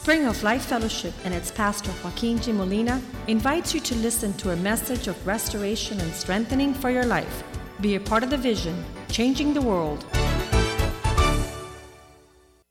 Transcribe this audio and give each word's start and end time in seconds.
Spring 0.00 0.24
of 0.24 0.42
Life 0.42 0.64
Fellowship 0.64 1.12
and 1.26 1.34
its 1.34 1.50
pastor 1.50 1.92
Joaquin 2.02 2.40
G. 2.40 2.52
Molina 2.52 3.02
invites 3.26 3.74
you 3.74 3.80
to 3.80 3.94
listen 3.96 4.32
to 4.38 4.52
a 4.52 4.56
message 4.56 5.08
of 5.08 5.26
restoration 5.26 6.00
and 6.00 6.10
strengthening 6.14 6.72
for 6.72 6.88
your 6.88 7.04
life. 7.04 7.44
Be 7.82 7.96
a 7.96 8.00
part 8.00 8.22
of 8.24 8.30
the 8.30 8.38
vision, 8.38 8.82
changing 9.10 9.52
the 9.52 9.60
world. 9.60 10.06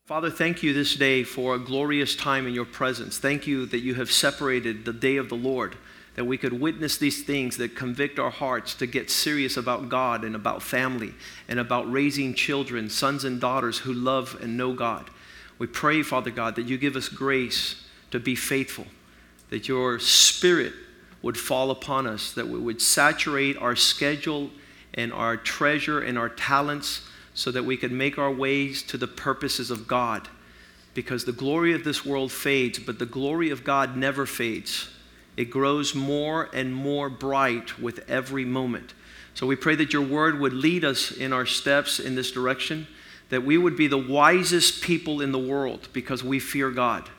Father, 0.08 0.32
thank 0.32 0.64
you 0.64 0.74
this 0.74 0.96
day 0.96 1.22
for 1.24 1.54
a 1.54 1.60
glorious 1.60 2.16
time 2.16 2.48
in 2.48 2.56
your 2.56 2.66
presence. 2.66 3.20
Thank 3.20 3.46
you 3.46 3.68
that 3.68 3.82
you 3.82 3.94
have 3.94 4.12
separated 4.12 4.86
the 4.86 4.92
day 4.92 5.18
of 5.18 5.30
the 5.30 5.36
Lord, 5.36 5.78
that 6.16 6.26
we 6.26 6.36
could 6.36 6.60
witness 6.60 6.98
these 6.98 7.22
things 7.22 7.58
that 7.58 7.76
convict 7.76 8.18
our 8.18 8.32
hearts 8.32 8.74
to 8.74 8.88
get 8.88 9.12
serious 9.12 9.56
about 9.56 9.88
God 9.88 10.24
and 10.24 10.36
about 10.36 10.64
family 10.64 11.14
and 11.48 11.60
about 11.60 11.92
raising 11.92 12.34
children, 12.34 12.90
sons 12.90 13.24
and 13.24 13.40
daughters 13.40 13.78
who 13.78 13.94
love 13.94 14.36
and 14.42 14.58
know 14.58 14.74
God. 14.74 15.12
We 15.60 15.68
pray, 15.68 16.02
Father 16.04 16.32
God, 16.32 16.56
that 16.56 16.68
you 16.68 16.78
give 16.78 16.96
us 16.96 17.10
grace 17.10 17.84
to 18.12 18.20
be 18.20 18.34
faithful, 18.34 18.88
that 19.50 19.68
your 19.68 20.00
spirit 20.00 20.74
would 21.22 21.38
fall 21.38 21.70
upon 21.70 22.08
us, 22.08 22.32
that 22.32 22.48
we 22.48 22.58
would 22.58 22.82
saturate 22.82 23.58
our 23.58 23.76
schedule 23.76 24.50
and 24.94 25.12
our 25.12 25.36
treasure 25.36 26.00
and 26.00 26.18
our 26.18 26.30
talents 26.30 27.02
so 27.34 27.52
that 27.52 27.66
we 27.66 27.78
could 27.78 27.92
make 27.92 28.18
our 28.18 28.32
ways 28.32 28.82
to 28.84 28.98
the 28.98 29.08
purposes 29.08 29.70
of 29.70 29.88
God. 29.88 30.30
Because 30.94 31.26
the 31.26 31.32
glory 31.32 31.74
of 31.74 31.84
this 31.84 32.06
world 32.06 32.32
fades, 32.32 32.80
but 32.80 32.98
the 32.98 33.06
glory 33.06 33.50
of 33.50 33.64
God 33.64 33.96
never 33.96 34.26
fades. 34.26 34.90
It 35.38 35.46
grows 35.46 35.94
more 35.94 36.50
and 36.54 36.74
more 36.74 37.10
bright 37.10 37.80
with 37.80 38.10
every 38.10 38.46
moment. 38.46 38.94
So 39.34 39.46
we 39.46 39.56
pray 39.56 39.76
that 39.76 39.94
your 39.94 40.02
word 40.02 40.40
would 40.40 40.54
lead 40.54 40.84
us 40.84 41.12
in 41.12 41.32
our 41.32 41.46
steps 41.46 42.00
in 42.00 42.16
this 42.16 42.32
direction 42.32 42.88
that 43.30 43.44
we 43.44 43.58
would 43.58 43.78
be 43.78 43.88
the 43.88 43.98
wisest 43.98 44.82
people 44.84 45.22
in 45.22 45.32
the 45.32 45.40
world 45.40 45.88
because 45.94 46.24
we 46.24 46.40
fear 46.40 46.72
God, 46.72 47.10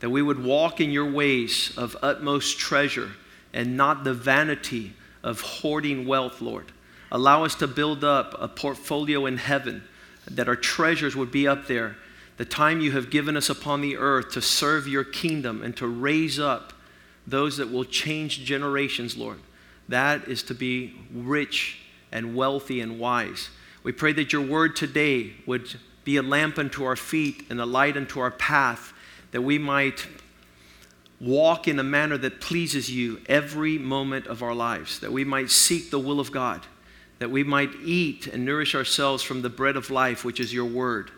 that 0.00 0.10
we 0.10 0.22
would 0.22 0.42
walk 0.42 0.80
in 0.80 0.90
your 0.90 1.10
ways 1.10 1.72
of 1.76 1.96
utmost 2.02 2.58
treasure 2.58 3.10
and 3.52 3.76
not 3.76 4.04
the 4.04 4.14
vanity 4.14 4.94
of 5.22 5.40
hoarding 5.40 6.06
wealth, 6.06 6.40
Lord. 6.40 6.72
Allow 7.10 7.44
us 7.44 7.54
to 7.56 7.66
build 7.66 8.04
up 8.04 8.34
a 8.38 8.48
portfolio 8.48 9.26
in 9.26 9.38
heaven, 9.38 9.82
that 10.30 10.48
our 10.48 10.56
treasures 10.56 11.16
would 11.16 11.30
be 11.30 11.48
up 11.48 11.66
there. 11.66 11.96
The 12.36 12.44
time 12.44 12.80
you 12.80 12.92
have 12.92 13.10
given 13.10 13.36
us 13.36 13.50
upon 13.50 13.80
the 13.80 13.96
earth 13.96 14.30
to 14.32 14.42
serve 14.42 14.86
your 14.86 15.04
kingdom 15.04 15.62
and 15.62 15.76
to 15.78 15.86
raise 15.86 16.38
up 16.38 16.72
those 17.26 17.56
that 17.56 17.72
will 17.72 17.84
change 17.84 18.44
generations, 18.44 19.16
Lord. 19.16 19.38
That 19.88 20.28
is 20.28 20.42
to 20.44 20.54
be 20.54 20.94
rich 21.12 21.80
and 22.12 22.36
wealthy 22.36 22.80
and 22.80 22.98
wise. 22.98 23.50
We 23.82 23.92
pray 23.92 24.12
that 24.12 24.32
your 24.32 24.42
word 24.42 24.76
today 24.76 25.34
would 25.46 25.74
be 26.04 26.16
a 26.16 26.22
lamp 26.22 26.58
unto 26.58 26.84
our 26.84 26.96
feet 26.96 27.44
and 27.50 27.60
a 27.60 27.66
light 27.66 27.96
unto 27.96 28.20
our 28.20 28.30
path, 28.30 28.92
that 29.30 29.42
we 29.42 29.58
might 29.58 30.06
walk 31.20 31.66
in 31.66 31.78
a 31.78 31.84
manner 31.84 32.16
that 32.16 32.40
pleases 32.40 32.90
you 32.90 33.20
every 33.26 33.78
moment 33.78 34.26
of 34.26 34.42
our 34.42 34.54
lives, 34.54 35.00
that 35.00 35.12
we 35.12 35.24
might 35.24 35.50
seek 35.50 35.90
the 35.90 35.98
will 35.98 36.20
of 36.20 36.32
God, 36.32 36.66
that 37.18 37.30
we 37.30 37.42
might 37.42 37.70
eat 37.84 38.26
and 38.26 38.44
nourish 38.44 38.74
ourselves 38.74 39.22
from 39.22 39.42
the 39.42 39.48
bread 39.48 39.76
of 39.76 39.90
life, 39.90 40.24
which 40.24 40.40
is 40.40 40.54
your 40.54 40.64
word, 40.64 41.10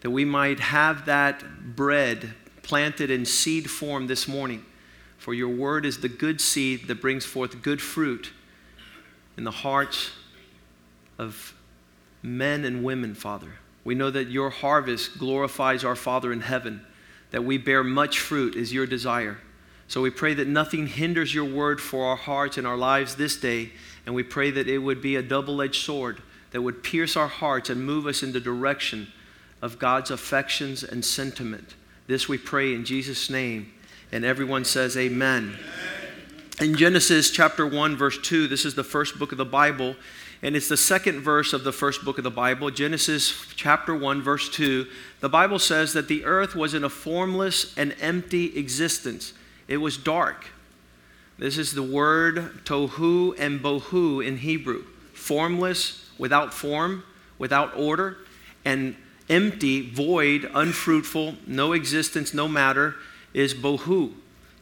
that 0.00 0.10
we 0.10 0.24
might 0.24 0.60
have 0.60 1.06
that 1.06 1.76
bread 1.76 2.34
planted 2.62 3.10
in 3.10 3.24
seed 3.24 3.70
form 3.70 4.06
this 4.06 4.26
morning. 4.26 4.64
For 5.18 5.32
your 5.32 5.48
word 5.48 5.86
is 5.86 6.00
the 6.00 6.08
good 6.08 6.40
seed 6.40 6.88
that 6.88 7.00
brings 7.00 7.24
forth 7.24 7.62
good 7.62 7.80
fruit 7.80 8.32
in 9.36 9.44
the 9.44 9.50
hearts 9.50 10.10
of 11.18 11.53
men 12.24 12.64
and 12.64 12.82
women, 12.82 13.14
Father. 13.14 13.52
We 13.84 13.94
know 13.94 14.10
that 14.10 14.30
your 14.30 14.48
harvest 14.48 15.18
glorifies 15.18 15.84
our 15.84 15.94
Father 15.94 16.32
in 16.32 16.40
heaven, 16.40 16.84
that 17.30 17.44
we 17.44 17.58
bear 17.58 17.84
much 17.84 18.18
fruit 18.18 18.56
is 18.56 18.72
your 18.72 18.86
desire. 18.86 19.38
So 19.86 20.00
we 20.00 20.10
pray 20.10 20.32
that 20.34 20.48
nothing 20.48 20.86
hinders 20.86 21.34
your 21.34 21.44
word 21.44 21.80
for 21.80 22.06
our 22.06 22.16
hearts 22.16 22.56
and 22.56 22.66
our 22.66 22.78
lives 22.78 23.16
this 23.16 23.36
day, 23.36 23.72
and 24.06 24.14
we 24.14 24.22
pray 24.22 24.50
that 24.50 24.68
it 24.68 24.78
would 24.78 25.02
be 25.02 25.16
a 25.16 25.22
double 25.22 25.60
edged 25.60 25.84
sword 25.84 26.22
that 26.52 26.62
would 26.62 26.82
pierce 26.82 27.16
our 27.16 27.28
hearts 27.28 27.68
and 27.68 27.84
move 27.84 28.06
us 28.06 28.22
in 28.22 28.32
the 28.32 28.40
direction 28.40 29.08
of 29.60 29.78
God's 29.78 30.10
affections 30.10 30.82
and 30.82 31.04
sentiment. 31.04 31.74
This 32.06 32.28
we 32.28 32.38
pray 32.38 32.74
in 32.74 32.84
Jesus' 32.84 33.28
name. 33.28 33.72
And 34.12 34.24
everyone 34.24 34.64
says, 34.64 34.96
Amen. 34.96 35.58
In 36.60 36.76
Genesis 36.76 37.30
chapter 37.30 37.66
1, 37.66 37.96
verse 37.96 38.16
2, 38.22 38.46
this 38.46 38.64
is 38.64 38.76
the 38.76 38.84
first 38.84 39.18
book 39.18 39.32
of 39.32 39.38
the 39.38 39.44
Bible. 39.44 39.96
And 40.44 40.54
it's 40.54 40.68
the 40.68 40.76
second 40.76 41.22
verse 41.22 41.54
of 41.54 41.64
the 41.64 41.72
first 41.72 42.04
book 42.04 42.18
of 42.18 42.24
the 42.24 42.30
Bible, 42.30 42.70
Genesis 42.70 43.46
chapter 43.56 43.96
1, 43.96 44.20
verse 44.20 44.50
2. 44.50 44.86
The 45.20 45.28
Bible 45.30 45.58
says 45.58 45.94
that 45.94 46.06
the 46.06 46.26
earth 46.26 46.54
was 46.54 46.74
in 46.74 46.84
a 46.84 46.90
formless 46.90 47.72
and 47.78 47.96
empty 47.98 48.54
existence, 48.58 49.32
it 49.68 49.78
was 49.78 49.96
dark. 49.96 50.48
This 51.38 51.56
is 51.56 51.72
the 51.72 51.82
word 51.82 52.60
tohu 52.66 53.34
and 53.38 53.60
bohu 53.60 54.24
in 54.24 54.36
Hebrew 54.36 54.84
formless, 55.14 56.10
without 56.18 56.52
form, 56.52 57.04
without 57.38 57.74
order, 57.74 58.18
and 58.66 58.96
empty, 59.30 59.90
void, 59.90 60.50
unfruitful, 60.52 61.36
no 61.46 61.72
existence, 61.72 62.34
no 62.34 62.46
matter 62.48 62.96
is 63.32 63.54
bohu. 63.54 64.12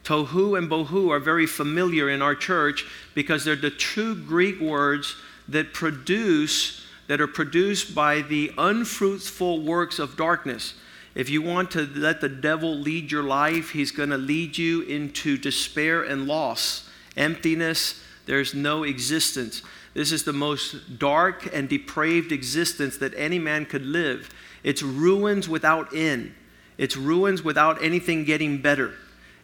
Tohu 0.04 0.56
and 0.56 0.71
bohu 0.71 1.10
are 1.10 1.19
very 1.19 1.47
familiar 1.47 2.09
in 2.09 2.22
our 2.22 2.37
church 2.37 2.87
because 3.15 3.44
they're 3.44 3.56
the 3.56 3.71
two 3.71 4.15
Greek 4.15 4.60
words 4.60 5.16
that 5.48 5.72
produce 5.72 6.86
that 7.08 7.20
are 7.20 7.26
produced 7.26 7.94
by 7.94 8.22
the 8.22 8.53
unfruitful 8.56 9.62
works 9.62 9.98
of 9.98 10.16
darkness. 10.16 10.75
If 11.14 11.28
you 11.28 11.42
want 11.42 11.70
to 11.72 11.86
let 11.94 12.20
the 12.20 12.28
devil 12.28 12.75
lead 12.75 13.12
your 13.12 13.22
life, 13.22 13.70
he's 13.70 13.91
going 13.91 14.10
to 14.10 14.16
lead 14.16 14.56
you 14.56 14.82
into 14.82 15.36
despair 15.36 16.03
and 16.03 16.26
loss, 16.26 16.88
emptiness, 17.16 18.03
there's 18.26 18.54
no 18.54 18.84
existence. 18.84 19.62
This 19.94 20.12
is 20.12 20.25
the 20.25 20.32
most 20.32 20.98
dark 20.98 21.54
and 21.54 21.69
depraved 21.69 22.32
existence 22.32 22.97
that 22.98 23.12
any 23.14 23.38
man 23.38 23.66
could 23.66 23.84
live. 23.84 24.30
It's 24.62 24.82
ruins 24.82 25.48
without 25.48 25.94
end. 25.94 26.32
It's 26.78 26.97
ruins 26.97 27.42
without 27.42 27.82
anything 27.82 28.24
getting 28.24 28.62
better. 28.62 28.94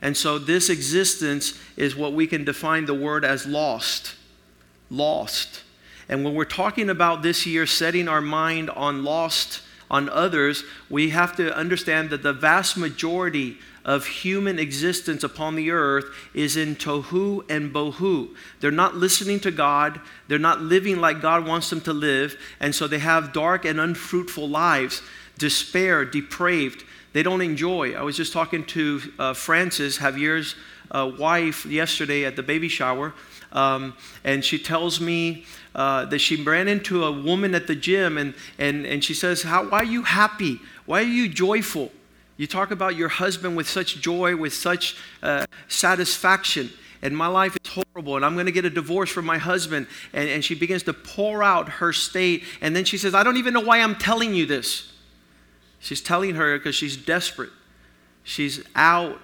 And 0.01 0.17
so 0.17 0.39
this 0.39 0.71
existence 0.71 1.59
is 1.77 1.97
what 1.97 2.13
we 2.13 2.27
can 2.27 2.45
define 2.45 2.87
the 2.87 2.95
word 2.95 3.25
as 3.25 3.47
lost. 3.47 4.15
Lost. 4.91 5.65
And 6.09 6.25
when 6.25 6.35
we're 6.35 6.45
talking 6.45 6.89
about 6.89 7.23
this 7.23 7.47
year 7.47 7.67
setting 7.67 8.09
our 8.09 8.21
mind 8.21 8.71
on 8.71 9.05
lost, 9.05 9.63
on 9.91 10.09
others, 10.09 10.65
we 10.91 11.11
have 11.11 11.37
to 11.37 11.55
understand 11.57 12.11
that 12.11 12.23
the 12.23 12.33
vast 12.33 12.77
majority 12.77 13.59
of 13.85 14.07
human 14.07 14.59
existence 14.59 15.25
upon 15.25 15.55
the 15.55 15.71
earth 15.71 16.05
is 16.35 16.57
in 16.59 16.77
tohu 16.77 17.43
and 17.51 17.73
bohu. 17.73 18.29
They're 18.61 18.71
not 18.71 18.97
listening 18.97 19.41
to 19.41 19.51
God, 19.51 20.01
they're 20.29 20.39
not 20.39 20.61
living 20.61 21.01
like 21.01 21.23
God 21.23 21.47
wants 21.47 21.71
them 21.71 21.81
to 21.83 21.93
live, 21.95 22.39
and 22.61 22.75
so 22.75 22.87
they 22.87 22.99
have 22.99 23.33
dark 23.33 23.65
and 23.65 23.81
unfruitful 23.81 24.47
lives, 24.47 25.01
despair, 25.39 26.05
depraved. 26.05 26.85
They 27.15 27.23
don't 27.23 27.41
enjoy. 27.41 27.95
I 27.95 28.03
was 28.03 28.17
just 28.17 28.35
talking 28.35 28.65
to 28.67 29.01
uh, 29.19 29.33
Francis, 29.33 29.97
Javier's 29.97 30.55
uh, 30.91 31.11
wife, 31.19 31.65
yesterday 31.65 32.27
at 32.27 32.37
the 32.37 32.43
baby 32.43 32.69
shower, 32.69 33.15
um, 33.53 33.95
and 34.23 34.45
she 34.45 34.59
tells 34.59 35.01
me 35.01 35.47
uh, 35.79 36.05
that 36.07 36.19
she 36.19 36.43
ran 36.43 36.67
into 36.67 37.05
a 37.05 37.13
woman 37.13 37.55
at 37.55 37.69
the 37.69 37.75
gym 37.77 38.19
and, 38.19 38.35
and, 38.59 38.85
and 38.85 39.05
she 39.05 39.15
says, 39.15 39.43
How, 39.43 39.69
Why 39.69 39.79
are 39.79 39.85
you 39.85 40.03
happy? 40.03 40.59
Why 40.87 41.03
are 41.03 41.07
you 41.07 41.29
joyful? 41.29 41.93
You 42.37 42.49
talk 42.49 42.73
about 42.73 42.97
your 42.97 43.09
husband 43.09 43.57
with 43.57 43.69
such 43.69 44.01
joy, 44.01 44.35
with 44.35 44.53
such 44.53 44.97
uh, 45.23 45.47
satisfaction. 45.69 46.71
And 47.01 47.17
my 47.17 47.29
life 47.29 47.57
is 47.63 47.71
horrible, 47.71 48.17
and 48.17 48.25
I'm 48.25 48.35
going 48.35 48.47
to 48.47 48.53
get 48.53 48.65
a 48.65 48.71
divorce 48.71 49.09
from 49.09 49.25
my 49.25 49.39
husband. 49.39 49.87
And, 50.13 50.29
and 50.29 50.45
she 50.45 50.57
begins 50.57 50.83
to 50.83 50.93
pour 50.93 51.45
out 51.45 51.69
her 51.69 51.93
state. 51.93 52.43
And 52.61 52.75
then 52.75 52.85
she 52.85 52.99
says, 52.99 53.15
I 53.15 53.23
don't 53.23 53.37
even 53.37 53.55
know 53.55 53.61
why 53.61 53.79
I'm 53.79 53.95
telling 53.95 54.35
you 54.35 54.47
this. 54.47 54.93
She's 55.79 56.01
telling 56.01 56.35
her 56.35 56.59
because 56.59 56.75
she's 56.75 56.97
desperate. 56.97 57.51
She's 58.25 58.65
out 58.75 59.21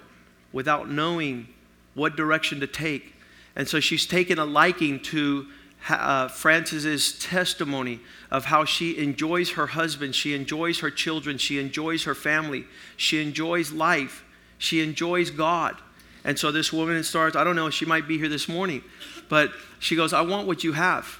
without 0.53 0.89
knowing 0.89 1.49
what 1.95 2.15
direction 2.15 2.61
to 2.61 2.69
take. 2.69 3.12
And 3.56 3.67
so 3.67 3.81
she's 3.81 4.06
taken 4.06 4.39
a 4.39 4.45
liking 4.45 5.01
to 5.01 5.49
uh, 5.89 6.29
testimony 6.29 8.01
of 8.31 8.47
how 8.47 8.65
she 8.65 8.97
enjoys 8.99 9.53
her 9.53 9.69
husband, 9.69 10.15
she 10.15 10.35
enjoys 10.35 10.81
her 10.81 10.91
children, 10.91 11.39
she 11.39 11.59
enjoys 11.59 12.05
her 12.05 12.15
family, 12.15 12.65
she 12.97 13.21
enjoys 13.23 13.73
life, 13.73 14.25
she 14.59 14.83
enjoys 14.83 15.31
God. 15.31 15.77
And 16.25 16.39
so 16.39 16.51
this 16.51 16.73
woman 16.73 17.03
starts, 17.05 17.37
I 17.37 17.45
don't 17.45 17.57
know, 17.57 17.69
she 17.69 17.85
might 17.85 18.09
be 18.09 18.17
here 18.17 18.31
this 18.31 18.49
morning, 18.49 18.83
but 19.29 19.53
she 19.79 19.95
goes, 19.95 20.13
I 20.13 20.23
want 20.23 20.47
what 20.47 20.65
you 20.65 20.73
have. 20.73 21.19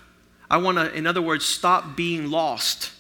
I 0.51 0.57
want 0.57 0.79
to, 0.79 0.93
in 0.95 1.07
other 1.07 1.23
words, 1.23 1.45
stop 1.45 1.97
being 1.97 2.31
lost. 2.31 2.91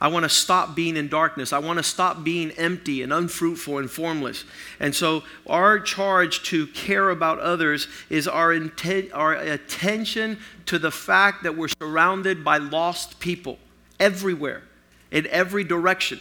I 0.00 0.08
want 0.08 0.24
to 0.24 0.30
stop 0.30 0.74
being 0.74 0.96
in 0.96 1.08
darkness. 1.08 1.52
I 1.52 1.58
want 1.58 1.78
to 1.78 1.82
stop 1.82 2.24
being 2.24 2.52
empty 2.52 3.02
and 3.02 3.12
unfruitful 3.12 3.78
and 3.78 3.90
formless. 3.90 4.44
And 4.78 4.94
so, 4.94 5.24
our 5.46 5.78
charge 5.78 6.42
to 6.44 6.66
care 6.68 7.10
about 7.10 7.38
others 7.38 7.86
is 8.08 8.26
our, 8.26 8.52
intent, 8.52 9.12
our 9.12 9.34
attention 9.34 10.38
to 10.66 10.78
the 10.78 10.90
fact 10.90 11.42
that 11.42 11.56
we're 11.56 11.68
surrounded 11.68 12.42
by 12.42 12.56
lost 12.56 13.20
people 13.20 13.58
everywhere, 13.98 14.62
in 15.10 15.26
every 15.26 15.64
direction. 15.64 16.20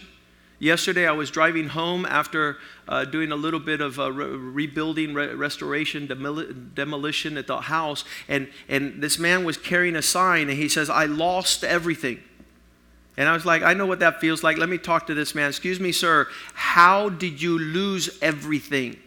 Yesterday, 0.61 1.07
I 1.07 1.13
was 1.13 1.31
driving 1.31 1.69
home 1.69 2.05
after 2.05 2.57
uh, 2.89 3.05
doing 3.05 3.31
a 3.31 3.35
little 3.37 3.61
bit 3.61 3.79
of 3.79 3.97
uh, 3.97 4.11
re- 4.11 4.25
rebuilding, 4.25 5.13
re- 5.13 5.33
restoration, 5.33 6.05
demol- 6.05 6.75
demolition 6.75 7.37
at 7.37 7.47
the 7.47 7.61
house, 7.61 8.03
and, 8.27 8.49
and 8.67 9.01
this 9.01 9.17
man 9.17 9.45
was 9.45 9.55
carrying 9.55 9.95
a 9.95 10.01
sign, 10.01 10.49
and 10.49 10.57
he 10.57 10.67
says, 10.67 10.89
I 10.89 11.05
lost 11.05 11.63
everything. 11.63 12.19
And 13.17 13.27
I 13.27 13.33
was 13.33 13.45
like, 13.45 13.63
I 13.63 13.73
know 13.73 13.85
what 13.85 13.99
that 13.99 14.21
feels 14.21 14.43
like. 14.43 14.57
Let 14.57 14.69
me 14.69 14.77
talk 14.77 15.07
to 15.07 15.13
this 15.13 15.35
man. 15.35 15.49
Excuse 15.49 15.79
me, 15.79 15.91
sir, 15.91 16.27
how 16.53 17.09
did 17.09 17.41
you 17.41 17.59
lose 17.59 18.17
everything? 18.21 18.97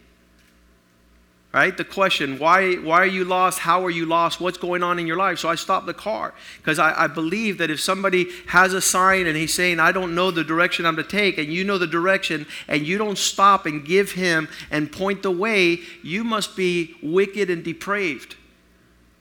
right? 1.53 1.77
The 1.77 1.85
question, 1.85 2.39
why, 2.39 2.75
why 2.77 3.03
are 3.03 3.07
you 3.07 3.25
lost? 3.25 3.59
How 3.59 3.85
are 3.85 3.91
you 3.91 4.07
lost? 4.07 4.41
What's 4.41 4.57
going 4.57 4.83
on 4.83 4.99
in 4.99 5.07
your 5.07 5.19
life? 5.19 5.39
So 5.39 5.51
I 5.51 5.55
stopped 5.55 5.87
the 5.87 5.95
car 5.95 6.33
because 6.59 6.79
I, 6.79 7.05
I 7.05 7.07
believe 7.09 7.59
that 7.59 7.71
if 7.71 7.79
somebody 7.79 8.29
has 8.47 8.73
a 8.73 8.81
sign 8.81 9.27
and 9.27 9.37
he's 9.37 9.53
saying, 9.53 9.79
I 9.79 9.93
don't 9.93 10.15
know 10.15 10.31
the 10.31 10.45
direction 10.45 10.87
I'm 10.87 10.97
to 10.97 11.03
take, 11.03 11.37
and 11.37 11.49
you 11.49 11.65
know 11.65 11.77
the 11.77 11.87
direction, 11.87 12.47
and 12.69 12.87
you 12.87 12.97
don't 12.97 13.19
stop 13.19 13.67
and 13.67 13.85
give 13.85 14.13
him 14.13 14.49
and 14.71 14.91
point 14.91 15.23
the 15.23 15.31
way, 15.31 15.81
you 16.03 16.25
must 16.25 16.57
be 16.57 16.95
wicked 17.03 17.51
and 17.51 17.63
depraved. 17.63 18.37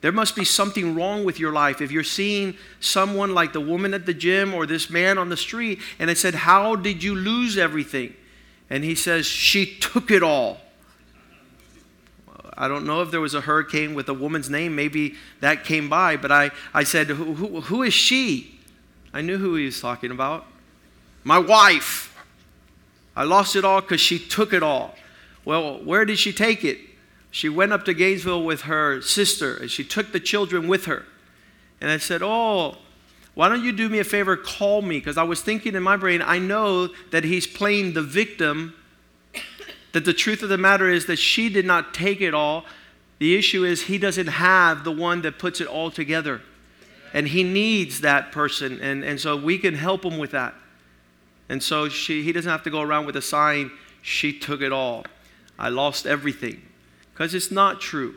There 0.02 0.12
must 0.12 0.36
be 0.36 0.44
something 0.44 0.96
wrong 0.96 1.24
with 1.24 1.40
your 1.40 1.52
life. 1.52 1.80
If 1.80 1.92
you're 1.92 2.04
seeing 2.04 2.58
someone 2.80 3.34
like 3.36 3.54
the 3.54 3.62
woman 3.62 3.94
at 3.94 4.06
the 4.06 4.14
gym 4.14 4.54
or 4.54 4.66
this 4.66 4.90
man 4.90 5.18
on 5.18 5.30
the 5.30 5.38
street, 5.38 5.80
and 6.00 6.10
it 6.10 6.18
said, 6.18 6.34
How 6.34 6.76
did 6.76 7.04
you 7.04 7.16
lose 7.16 7.58
everything? 7.58 8.16
And 8.70 8.84
he 8.84 8.96
says, 8.96 9.28
She 9.28 9.78
took 9.78 10.10
it 10.10 10.24
all. 10.24 10.58
I 12.58 12.68
don't 12.68 12.86
know 12.86 13.02
if 13.02 13.12
there 13.12 13.22
was 13.22 13.34
a 13.34 13.42
hurricane 13.42 13.94
with 13.94 14.08
a 14.10 14.14
woman's 14.14 14.50
name. 14.50 14.76
Maybe 14.76 15.16
that 15.40 15.64
came 15.64 15.90
by, 15.90 16.18
but 16.18 16.32
I, 16.32 16.52
I 16.74 16.84
said, 16.84 17.08
who, 17.08 17.34
who, 17.34 17.62
who 17.62 17.82
is 17.82 17.94
she? 17.94 18.60
I 19.14 19.22
knew 19.22 19.38
who 19.38 19.56
he 19.56 19.66
was 19.66 19.82
talking 19.82 20.12
about. 20.12 20.46
My 21.24 21.40
wife. 21.40 22.16
I 23.16 23.24
lost 23.24 23.56
it 23.56 23.66
all 23.66 23.82
because 23.82 24.00
she 24.00 24.20
took 24.20 24.54
it 24.54 24.62
all. 24.62 24.96
Well, 25.44 25.84
where 25.84 26.06
did 26.06 26.20
she 26.20 26.32
take 26.32 26.64
it? 26.64 26.78
She 27.32 27.48
went 27.48 27.72
up 27.72 27.86
to 27.86 27.94
Gainesville 27.94 28.44
with 28.44 28.62
her 28.64 29.02
sister 29.02 29.56
and 29.56 29.72
she 29.72 29.84
took 29.84 30.12
the 30.12 30.20
children 30.20 30.68
with 30.68 30.86
her. 30.86 31.06
And 31.80 31.90
I 31.90 31.98
said, 31.98 32.22
Oh, 32.22 32.78
why 33.34 33.48
don't 33.48 33.64
you 33.64 33.72
do 33.72 33.88
me 33.88 34.00
a 34.00 34.04
favor? 34.04 34.36
Call 34.36 34.82
me. 34.82 35.00
Because 35.00 35.18
I 35.18 35.24
was 35.24 35.42
thinking 35.42 35.74
in 35.74 35.82
my 35.82 35.96
brain, 35.96 36.22
I 36.22 36.38
know 36.38 36.90
that 37.12 37.24
he's 37.24 37.48
playing 37.48 37.94
the 37.94 38.02
victim 38.02 38.76
that 39.94 40.06
the 40.06 40.14
truth 40.14 40.44
of 40.44 40.50
the 40.50 40.58
matter 40.58 40.90
is 40.90 41.06
that 41.08 41.18
she 41.18 41.50
did 41.50 41.66
not 41.66 41.94
take 41.94 42.22
it 42.22 42.34
all. 42.34 42.66
The 43.20 43.36
issue 43.36 43.64
is 43.64 43.84
he 43.84 43.98
doesn't 43.98 44.28
have 44.28 44.84
the 44.84 44.92
one 44.92 45.22
that 45.24 45.38
puts 45.38 45.62
it 45.62 45.68
all 45.68 45.92
together. 45.92 46.42
And 47.14 47.28
he 47.28 47.44
needs 47.44 48.02
that 48.02 48.32
person. 48.32 48.80
And, 48.82 49.04
and 49.04 49.20
so 49.20 49.36
we 49.36 49.58
can 49.58 49.76
help 49.76 50.04
him 50.06 50.18
with 50.18 50.32
that. 50.32 50.54
And 51.50 51.62
so 51.62 51.90
she, 51.90 52.24
he 52.24 52.32
doesn't 52.32 52.50
have 52.50 52.64
to 52.64 52.70
go 52.70 52.82
around 52.82 53.06
with 53.06 53.18
a 53.18 53.22
sign, 53.22 53.72
she 54.02 54.38
took 54.38 54.62
it 54.62 54.72
all. 54.72 55.06
I 55.60 55.70
lost 55.70 56.08
everything. 56.08 56.62
Because 57.22 57.36
it's 57.36 57.52
not 57.52 57.80
true. 57.80 58.16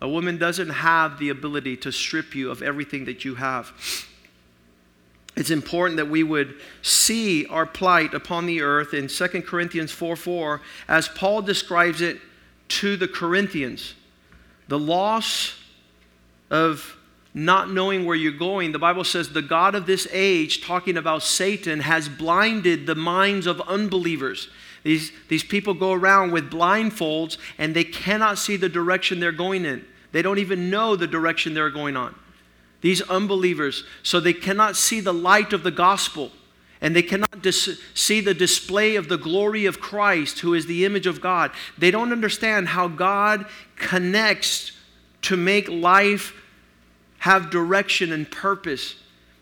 A 0.00 0.08
woman 0.08 0.38
doesn't 0.38 0.70
have 0.70 1.18
the 1.18 1.28
ability 1.28 1.76
to 1.78 1.92
strip 1.92 2.34
you 2.34 2.50
of 2.50 2.62
everything 2.62 3.04
that 3.04 3.24
you 3.24 3.34
have 3.34 3.72
it's 5.36 5.50
important 5.50 5.96
that 5.96 6.08
we 6.08 6.22
would 6.22 6.54
see 6.82 7.46
our 7.46 7.66
plight 7.66 8.14
upon 8.14 8.46
the 8.46 8.62
earth 8.62 8.94
in 8.94 9.08
2 9.08 9.42
Corinthians 9.42 9.90
4 9.90 10.14
4, 10.16 10.60
as 10.88 11.08
Paul 11.08 11.42
describes 11.42 12.00
it 12.00 12.20
to 12.68 12.96
the 12.96 13.08
Corinthians. 13.08 13.94
The 14.68 14.78
loss 14.78 15.58
of 16.50 16.96
not 17.34 17.70
knowing 17.70 18.06
where 18.06 18.14
you're 18.14 18.32
going, 18.32 18.70
the 18.70 18.78
Bible 18.78 19.02
says 19.02 19.30
the 19.30 19.42
God 19.42 19.74
of 19.74 19.86
this 19.86 20.06
age, 20.12 20.64
talking 20.64 20.96
about 20.96 21.24
Satan, 21.24 21.80
has 21.80 22.08
blinded 22.08 22.86
the 22.86 22.94
minds 22.94 23.48
of 23.48 23.60
unbelievers. 23.62 24.48
These, 24.84 25.10
these 25.28 25.42
people 25.42 25.74
go 25.74 25.92
around 25.92 26.30
with 26.30 26.50
blindfolds 26.50 27.38
and 27.58 27.74
they 27.74 27.84
cannot 27.84 28.38
see 28.38 28.56
the 28.56 28.68
direction 28.68 29.18
they're 29.18 29.32
going 29.32 29.64
in. 29.64 29.84
They 30.12 30.22
don't 30.22 30.38
even 30.38 30.70
know 30.70 30.94
the 30.94 31.08
direction 31.08 31.54
they're 31.54 31.70
going 31.70 31.96
on 31.96 32.14
these 32.84 33.00
unbelievers, 33.00 33.82
so 34.02 34.20
they 34.20 34.34
cannot 34.34 34.76
see 34.76 35.00
the 35.00 35.14
light 35.14 35.54
of 35.54 35.62
the 35.62 35.70
gospel 35.70 36.30
and 36.82 36.94
they 36.94 37.02
cannot 37.02 37.40
dis- 37.40 37.80
see 37.94 38.20
the 38.20 38.34
display 38.34 38.96
of 38.96 39.08
the 39.08 39.16
glory 39.16 39.64
of 39.64 39.80
Christ, 39.80 40.40
who 40.40 40.52
is 40.52 40.66
the 40.66 40.84
image 40.84 41.06
of 41.06 41.22
God. 41.22 41.50
They 41.78 41.90
don't 41.90 42.12
understand 42.12 42.68
how 42.68 42.88
God 42.88 43.46
connects 43.76 44.72
to 45.22 45.34
make 45.34 45.66
life 45.70 46.34
have 47.20 47.48
direction 47.48 48.12
and 48.12 48.30
purpose. 48.30 48.96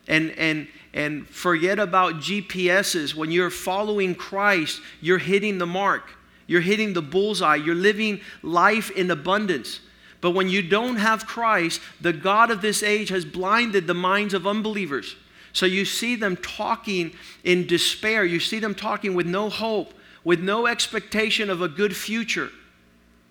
And, 0.06 0.30
and, 0.38 0.68
and 0.94 1.26
forget 1.26 1.78
about 1.78 2.16
GPSs. 2.16 3.14
When 3.14 3.30
you're 3.30 3.50
following 3.50 4.14
Christ, 4.14 4.80
you're 5.00 5.18
hitting 5.18 5.58
the 5.58 5.66
mark, 5.66 6.10
you're 6.46 6.60
hitting 6.60 6.92
the 6.92 7.02
bullseye, 7.02 7.56
you're 7.56 7.74
living 7.74 8.20
life 8.42 8.90
in 8.90 9.10
abundance. 9.10 9.80
But 10.20 10.32
when 10.32 10.48
you 10.48 10.62
don't 10.62 10.96
have 10.96 11.26
Christ, 11.26 11.80
the 12.00 12.12
God 12.12 12.50
of 12.50 12.62
this 12.62 12.82
age 12.82 13.08
has 13.08 13.24
blinded 13.24 13.86
the 13.86 13.94
minds 13.94 14.34
of 14.34 14.46
unbelievers. 14.46 15.16
So 15.52 15.66
you 15.66 15.84
see 15.84 16.16
them 16.16 16.36
talking 16.36 17.12
in 17.44 17.66
despair. 17.66 18.24
You 18.24 18.40
see 18.40 18.58
them 18.58 18.74
talking 18.74 19.14
with 19.14 19.26
no 19.26 19.48
hope, 19.48 19.92
with 20.24 20.40
no 20.40 20.66
expectation 20.66 21.50
of 21.50 21.60
a 21.60 21.68
good 21.68 21.94
future. 21.96 22.50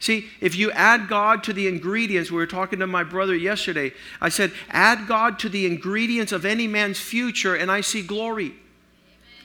See, 0.01 0.29
if 0.41 0.55
you 0.55 0.71
add 0.71 1.07
God 1.07 1.43
to 1.43 1.53
the 1.53 1.67
ingredients, 1.67 2.31
we 2.31 2.37
were 2.37 2.47
talking 2.47 2.79
to 2.79 2.87
my 2.87 3.03
brother 3.03 3.35
yesterday. 3.35 3.93
I 4.19 4.29
said, 4.29 4.51
add 4.71 5.07
God 5.07 5.37
to 5.39 5.49
the 5.49 5.67
ingredients 5.67 6.31
of 6.31 6.43
any 6.43 6.67
man's 6.67 6.99
future, 6.99 7.55
and 7.55 7.71
I 7.71 7.81
see 7.81 8.01
glory. 8.01 8.55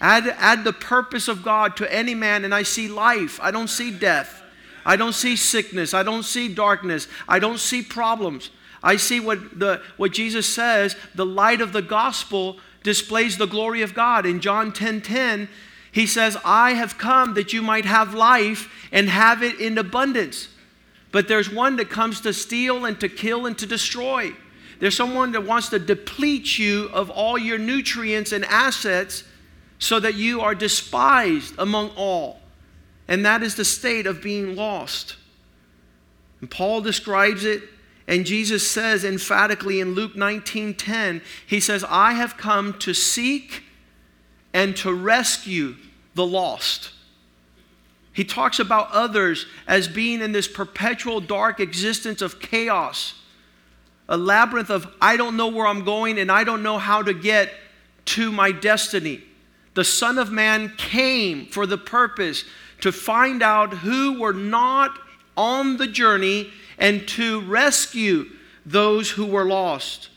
Add, 0.01 0.35
add 0.39 0.65
the 0.65 0.73
purpose 0.73 1.29
of 1.29 1.45
God 1.45 1.77
to 1.77 1.93
any 1.93 2.15
man, 2.15 2.43
and 2.43 2.55
I 2.55 2.63
see 2.63 2.89
life. 2.89 3.39
I 3.43 3.51
don't 3.51 3.69
see 3.69 3.91
death. 3.91 4.43
I 4.87 4.97
don't 4.97 5.13
see 5.13 5.37
sickness. 5.37 5.93
I 5.93 6.03
don't 6.03 6.23
see 6.23 6.49
darkness. 6.49 7.07
I 7.29 7.39
don't 7.39 7.61
see 7.61 7.83
problems. 7.83 8.49
I 8.83 8.97
see 8.97 9.21
what, 9.21 9.59
the, 9.59 9.83
what 9.99 10.13
Jesus 10.13 10.47
says 10.47 10.97
the 11.15 11.27
light 11.27 11.61
of 11.61 11.75
the 11.75 11.83
gospel 11.83 12.57
displays 12.83 13.37
the 13.37 13.47
glory 13.47 13.83
of 13.83 13.93
God. 13.93 14.25
In 14.25 14.41
John 14.41 14.73
10 14.73 15.03
10, 15.03 15.51
he 15.97 16.07
says, 16.07 16.37
I 16.45 16.75
have 16.75 16.99
come 16.99 17.33
that 17.35 17.55
you 17.55 17.63
might 17.63 17.87
have 17.87 18.13
life 18.13 18.69
and 18.93 19.09
have 19.09 19.43
it 19.43 19.59
in 19.59 19.79
abundance. 19.79 20.51
But 21.11 21.27
there's 21.27 21.51
one 21.51 21.77
that 21.77 21.89
comes 21.89 22.21
to 22.21 22.35
steal 22.35 22.85
and 22.85 23.01
to 23.01 23.09
kill 23.09 23.47
and 23.47 23.57
to 23.57 23.65
destroy. 23.65 24.33
There's 24.79 24.95
someone 24.95 25.33
that 25.33 25.47
wants 25.47 25.71
to 25.71 25.79
deplete 25.79 26.59
you 26.59 26.91
of 26.93 27.09
all 27.09 27.39
your 27.39 27.57
nutrients 27.57 28.33
and 28.33 28.45
assets 28.45 29.25
so 29.79 29.99
that 30.01 30.17
you 30.17 30.43
are 30.43 30.55
despised 30.55 31.55
among 31.57 31.93
all. 31.97 32.41
And 33.09 33.25
that 33.25 33.43
is 33.43 33.55
the 33.55 33.65
state 33.65 34.07
of 34.07 34.21
being 34.21 34.55
lost. 34.55 35.17
And 36.43 36.51
Paul 36.51 36.83
describes 36.83 37.43
it, 37.43 37.63
and 38.07 38.27
Jesus 38.27 38.71
says 38.71 39.03
emphatically 39.03 39.81
in 39.81 39.95
Luke 39.95 40.15
19:10, 40.15 41.23
he 41.47 41.59
says, 41.59 41.85
"I 41.89 42.13
have 42.13 42.37
come 42.37 42.75
to 42.81 42.93
seek 42.93 43.63
and 44.53 44.77
to 44.77 44.93
rescue 44.93 45.77
the 46.17 46.27
lost." 46.27 46.91
He 48.13 48.25
talks 48.25 48.59
about 48.59 48.91
others 48.93 49.45
as 49.69 49.89
being 49.89 50.23
in 50.23 50.33
this 50.33 50.49
perpetual 50.49 51.21
dark 51.21 51.61
existence 51.61 52.23
of 52.23 52.41
chaos, 52.41 53.13
a 54.09 54.17
labyrinth 54.17 54.71
of 54.71 54.87
I 55.03 55.19
don't 55.19 55.37
know 55.37 55.49
where 55.49 55.67
I'm 55.67 55.85
going 55.85 56.19
and 56.19 56.33
I 56.33 56.43
don't 56.43 56.63
know 56.63 56.79
how 56.79 57.03
to 57.03 57.13
get 57.13 57.53
to 58.07 58.33
my 58.33 58.53
destiny. 58.53 59.23
The 59.75 59.85
Son 59.85 60.17
of 60.17 60.33
Man 60.33 60.73
came 60.79 61.47
for 61.47 61.67
the 61.67 61.77
purpose 61.77 62.45
to 62.81 62.91
find 62.91 63.43
out 63.43 63.75
who 63.75 64.19
were 64.19 64.33
not 64.33 64.99
on 65.37 65.77
the 65.77 65.87
journey 65.87 66.51
and 66.79 67.07
to 67.09 67.41
rescue 67.43 68.31
those 68.65 69.11
who 69.11 69.27
were 69.27 69.45
lost. 69.45 70.09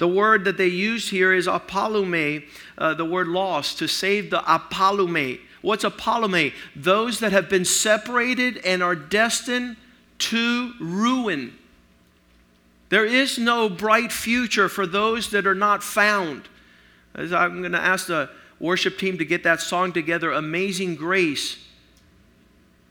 The 0.00 0.08
word 0.08 0.46
that 0.46 0.56
they 0.56 0.66
use 0.66 1.10
here 1.10 1.34
is 1.34 1.46
apollumi, 1.46 2.44
uh, 2.78 2.94
the 2.94 3.04
word 3.04 3.28
lost, 3.28 3.76
to 3.80 3.86
save 3.86 4.30
the 4.30 4.38
apollumi. 4.38 5.40
What's 5.60 5.84
apollumi? 5.84 6.54
Those 6.74 7.20
that 7.20 7.32
have 7.32 7.50
been 7.50 7.66
separated 7.66 8.56
and 8.64 8.82
are 8.82 8.94
destined 8.94 9.76
to 10.20 10.72
ruin. 10.80 11.54
There 12.88 13.04
is 13.04 13.38
no 13.38 13.68
bright 13.68 14.10
future 14.10 14.70
for 14.70 14.86
those 14.86 15.32
that 15.32 15.46
are 15.46 15.54
not 15.54 15.82
found. 15.82 16.48
As 17.14 17.30
I'm 17.34 17.60
going 17.60 17.72
to 17.72 17.78
ask 17.78 18.06
the 18.06 18.30
worship 18.58 18.96
team 18.96 19.18
to 19.18 19.24
get 19.26 19.42
that 19.42 19.60
song 19.60 19.92
together, 19.92 20.32
Amazing 20.32 20.96
Grace. 20.96 21.62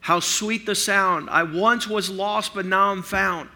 How 0.02 0.20
sweet 0.20 0.68
the 0.68 0.76
sound. 0.76 1.28
I 1.32 1.42
once 1.42 1.88
was 1.88 2.12
lost, 2.12 2.54
but 2.54 2.68
now 2.68 2.92
I'm 2.92 3.02
found. 3.02 3.50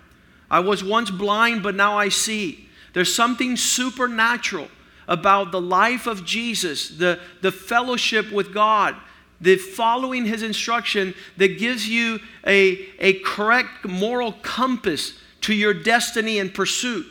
I 0.49 0.61
was 0.61 0.83
once 0.83 1.11
blind, 1.11 1.61
but 1.61 1.75
now 1.75 1.99
I 1.99 2.09
see. 2.09 2.69
There's 2.93 3.13
something 3.13 3.57
supernatural 3.57 4.69
about 5.07 5.51
the 5.51 5.61
life 5.61 6.07
of 6.07 6.25
Jesus, 6.25 6.89
the, 6.89 7.19
the 7.41 7.51
fellowship 7.51 8.31
with 8.31 8.53
God, 8.53 8.95
the 9.41 9.57
following 9.57 10.25
his 10.25 10.41
instruction 10.41 11.13
that 11.37 11.59
gives 11.59 11.87
you 11.87 12.19
a, 12.47 12.87
a 12.99 13.13
correct 13.19 13.85
moral 13.85 14.31
compass 14.31 15.19
to 15.41 15.53
your 15.53 15.73
destiny 15.73 16.39
and 16.39 16.53
pursuit. 16.53 17.05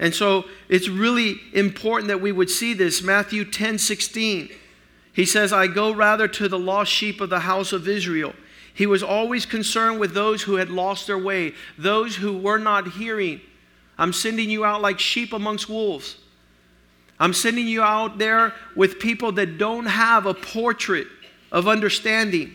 And 0.00 0.14
so 0.14 0.44
it's 0.68 0.88
really 0.88 1.40
important 1.52 2.08
that 2.08 2.20
we 2.20 2.32
would 2.32 2.50
see 2.50 2.74
this. 2.74 3.02
Matthew 3.02 3.44
10 3.44 3.78
16. 3.78 4.50
He 5.12 5.24
says, 5.24 5.52
I 5.52 5.66
go 5.66 5.92
rather 5.92 6.28
to 6.28 6.48
the 6.48 6.58
lost 6.58 6.92
sheep 6.92 7.20
of 7.20 7.30
the 7.30 7.40
house 7.40 7.72
of 7.72 7.88
Israel. 7.88 8.34
He 8.72 8.86
was 8.86 9.02
always 9.02 9.44
concerned 9.44 9.98
with 9.98 10.14
those 10.14 10.42
who 10.42 10.54
had 10.54 10.70
lost 10.70 11.08
their 11.08 11.18
way, 11.18 11.54
those 11.76 12.16
who 12.16 12.36
were 12.38 12.58
not 12.58 12.92
hearing. 12.92 13.40
I'm 13.98 14.12
sending 14.12 14.48
you 14.48 14.64
out 14.64 14.80
like 14.80 15.00
sheep 15.00 15.32
amongst 15.32 15.68
wolves. 15.68 16.16
I'm 17.20 17.32
sending 17.32 17.66
you 17.66 17.82
out 17.82 18.18
there 18.18 18.54
with 18.76 19.00
people 19.00 19.32
that 19.32 19.58
don't 19.58 19.86
have 19.86 20.26
a 20.26 20.34
portrait 20.34 21.08
of 21.50 21.66
understanding. 21.66 22.54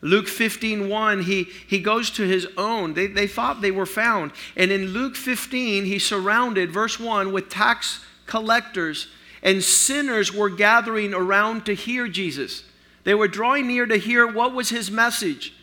Luke 0.00 0.28
15, 0.28 0.88
1, 0.88 1.22
he, 1.22 1.44
he 1.44 1.78
goes 1.78 2.10
to 2.10 2.22
his 2.22 2.46
own. 2.56 2.94
They, 2.94 3.06
they 3.06 3.26
thought 3.26 3.60
they 3.60 3.70
were 3.70 3.86
found. 3.86 4.32
And 4.56 4.70
in 4.70 4.88
Luke 4.88 5.16
15, 5.16 5.84
he's 5.84 6.04
surrounded, 6.04 6.70
verse 6.70 6.98
1, 6.98 7.32
with 7.32 7.48
tax 7.48 8.04
collectors 8.26 9.08
and 9.42 9.62
sinners 9.62 10.32
were 10.32 10.50
gathering 10.50 11.14
around 11.14 11.64
to 11.66 11.74
hear 11.74 12.08
Jesus. 12.08 12.64
They 13.04 13.14
were 13.14 13.28
drawing 13.28 13.68
near 13.68 13.86
to 13.86 13.96
hear 13.96 14.26
what 14.26 14.52
was 14.52 14.70
his 14.70 14.90
message. 14.90 15.54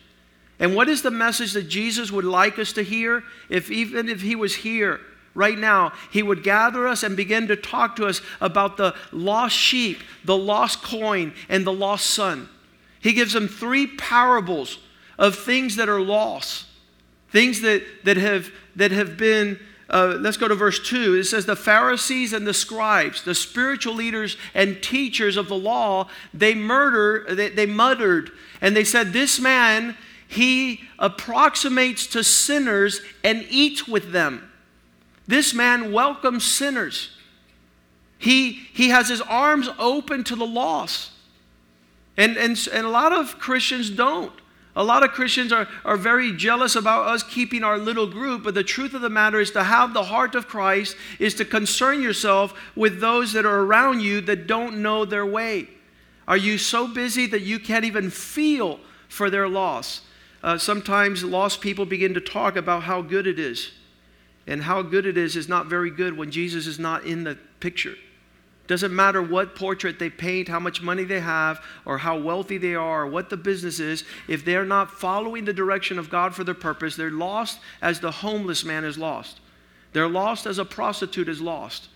And 0.64 0.74
what 0.74 0.88
is 0.88 1.02
the 1.02 1.10
message 1.10 1.52
that 1.52 1.68
Jesus 1.68 2.10
would 2.10 2.24
like 2.24 2.58
us 2.58 2.72
to 2.72 2.82
hear? 2.82 3.22
If 3.50 3.70
even 3.70 4.08
if 4.08 4.22
he 4.22 4.34
was 4.34 4.54
here 4.54 4.98
right 5.34 5.58
now, 5.58 5.92
he 6.10 6.22
would 6.22 6.42
gather 6.42 6.88
us 6.88 7.02
and 7.02 7.14
begin 7.14 7.48
to 7.48 7.54
talk 7.54 7.96
to 7.96 8.06
us 8.06 8.22
about 8.40 8.78
the 8.78 8.94
lost 9.12 9.54
sheep, 9.54 9.98
the 10.24 10.38
lost 10.38 10.82
coin, 10.82 11.34
and 11.50 11.66
the 11.66 11.72
lost 11.72 12.06
son. 12.06 12.48
He 12.98 13.12
gives 13.12 13.34
them 13.34 13.46
three 13.46 13.86
parables 13.86 14.78
of 15.18 15.36
things 15.36 15.76
that 15.76 15.90
are 15.90 16.00
lost, 16.00 16.64
things 17.28 17.60
that, 17.60 17.82
that, 18.04 18.16
have, 18.16 18.50
that 18.74 18.90
have 18.90 19.18
been 19.18 19.60
uh, 19.90 20.16
let's 20.18 20.38
go 20.38 20.48
to 20.48 20.54
verse 20.54 20.80
2. 20.88 21.16
It 21.16 21.24
says, 21.24 21.44
The 21.44 21.54
Pharisees 21.54 22.32
and 22.32 22.46
the 22.46 22.54
scribes, 22.54 23.22
the 23.22 23.34
spiritual 23.34 23.94
leaders 23.94 24.38
and 24.54 24.82
teachers 24.82 25.36
of 25.36 25.48
the 25.48 25.58
law, 25.58 26.08
they 26.32 26.54
murder, 26.54 27.34
they, 27.34 27.50
they 27.50 27.66
muttered, 27.66 28.30
and 28.62 28.74
they 28.74 28.82
said, 28.82 29.12
This 29.12 29.38
man, 29.38 29.94
he 30.28 30.80
approximates 30.98 32.06
to 32.08 32.24
sinners 32.24 33.00
and 33.22 33.46
eats 33.48 33.86
with 33.86 34.12
them. 34.12 34.50
This 35.26 35.54
man 35.54 35.92
welcomes 35.92 36.44
sinners. 36.44 37.10
He, 38.18 38.52
he 38.72 38.88
has 38.88 39.08
his 39.08 39.20
arms 39.22 39.68
open 39.78 40.24
to 40.24 40.36
the 40.36 40.46
lost. 40.46 41.10
And, 42.16 42.36
and, 42.36 42.58
and 42.72 42.86
a 42.86 42.90
lot 42.90 43.12
of 43.12 43.38
Christians 43.38 43.90
don't. 43.90 44.32
A 44.76 44.82
lot 44.82 45.04
of 45.04 45.10
Christians 45.10 45.52
are, 45.52 45.68
are 45.84 45.96
very 45.96 46.32
jealous 46.32 46.74
about 46.74 47.06
us 47.06 47.22
keeping 47.22 47.62
our 47.62 47.78
little 47.78 48.08
group, 48.08 48.42
but 48.42 48.54
the 48.54 48.64
truth 48.64 48.92
of 48.94 49.02
the 49.02 49.10
matter 49.10 49.40
is 49.40 49.52
to 49.52 49.62
have 49.62 49.94
the 49.94 50.04
heart 50.04 50.34
of 50.34 50.48
Christ 50.48 50.96
is 51.20 51.34
to 51.34 51.44
concern 51.44 52.02
yourself 52.02 52.58
with 52.74 53.00
those 53.00 53.32
that 53.34 53.46
are 53.46 53.60
around 53.60 54.00
you 54.00 54.20
that 54.22 54.48
don't 54.48 54.82
know 54.82 55.04
their 55.04 55.26
way. 55.26 55.68
Are 56.26 56.36
you 56.36 56.58
so 56.58 56.88
busy 56.88 57.26
that 57.26 57.42
you 57.42 57.60
can't 57.60 57.84
even 57.84 58.10
feel 58.10 58.80
for 59.08 59.30
their 59.30 59.48
loss? 59.48 60.00
Uh, 60.44 60.58
sometimes 60.58 61.24
lost 61.24 61.62
people 61.62 61.86
begin 61.86 62.12
to 62.12 62.20
talk 62.20 62.54
about 62.54 62.82
how 62.82 63.00
good 63.00 63.26
it 63.26 63.38
is. 63.38 63.72
And 64.46 64.62
how 64.62 64.82
good 64.82 65.06
it 65.06 65.16
is 65.16 65.36
is 65.36 65.48
not 65.48 65.68
very 65.68 65.90
good 65.90 66.18
when 66.18 66.30
Jesus 66.30 66.66
is 66.66 66.78
not 66.78 67.04
in 67.04 67.24
the 67.24 67.38
picture. 67.60 67.94
Doesn't 68.66 68.94
matter 68.94 69.22
what 69.22 69.56
portrait 69.56 69.98
they 69.98 70.10
paint, 70.10 70.48
how 70.48 70.60
much 70.60 70.82
money 70.82 71.04
they 71.04 71.20
have, 71.20 71.64
or 71.86 71.96
how 71.96 72.18
wealthy 72.18 72.58
they 72.58 72.74
are, 72.74 73.04
or 73.04 73.06
what 73.06 73.30
the 73.30 73.38
business 73.38 73.80
is. 73.80 74.04
If 74.28 74.44
they're 74.44 74.66
not 74.66 74.90
following 74.90 75.46
the 75.46 75.52
direction 75.54 75.98
of 75.98 76.10
God 76.10 76.34
for 76.34 76.44
their 76.44 76.54
purpose, 76.54 76.94
they're 76.94 77.10
lost 77.10 77.58
as 77.80 78.00
the 78.00 78.10
homeless 78.10 78.66
man 78.66 78.84
is 78.84 78.98
lost. 78.98 79.40
They're 79.94 80.08
lost 80.08 80.44
as 80.44 80.58
a 80.58 80.64
prostitute 80.66 81.30
is 81.30 81.40
lost. 81.40 81.88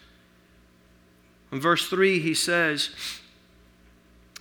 In 1.53 1.61
verse 1.61 1.87
3, 1.87 2.19
he 2.19 2.33
says, 2.33 2.89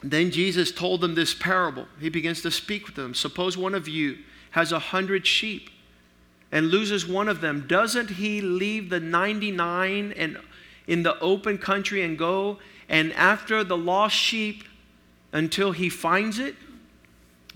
Then 0.03 0.31
Jesus 0.31 0.71
told 0.71 1.01
them 1.01 1.15
this 1.15 1.33
parable. 1.33 1.87
He 1.99 2.09
begins 2.09 2.41
to 2.43 2.51
speak 2.51 2.85
with 2.85 2.95
them. 2.95 3.13
Suppose 3.13 3.57
one 3.57 3.73
of 3.73 3.87
you 3.87 4.19
has 4.51 4.71
a 4.71 4.79
hundred 4.79 5.25
sheep 5.25 5.69
and 6.51 6.69
loses 6.69 7.07
one 7.07 7.27
of 7.27 7.41
them. 7.41 7.65
Doesn't 7.67 8.11
he 8.11 8.41
leave 8.41 8.89
the 8.89 8.99
99 8.99 10.13
and 10.15 10.37
in 10.87 11.03
the 11.03 11.19
open 11.19 11.57
country 11.57 12.01
and 12.01 12.17
go 12.17 12.57
and 12.89 13.11
after 13.13 13.63
the 13.63 13.77
lost 13.77 14.15
sheep 14.15 14.63
until 15.33 15.73
he 15.73 15.89
finds 15.89 16.39
it. 16.39 16.55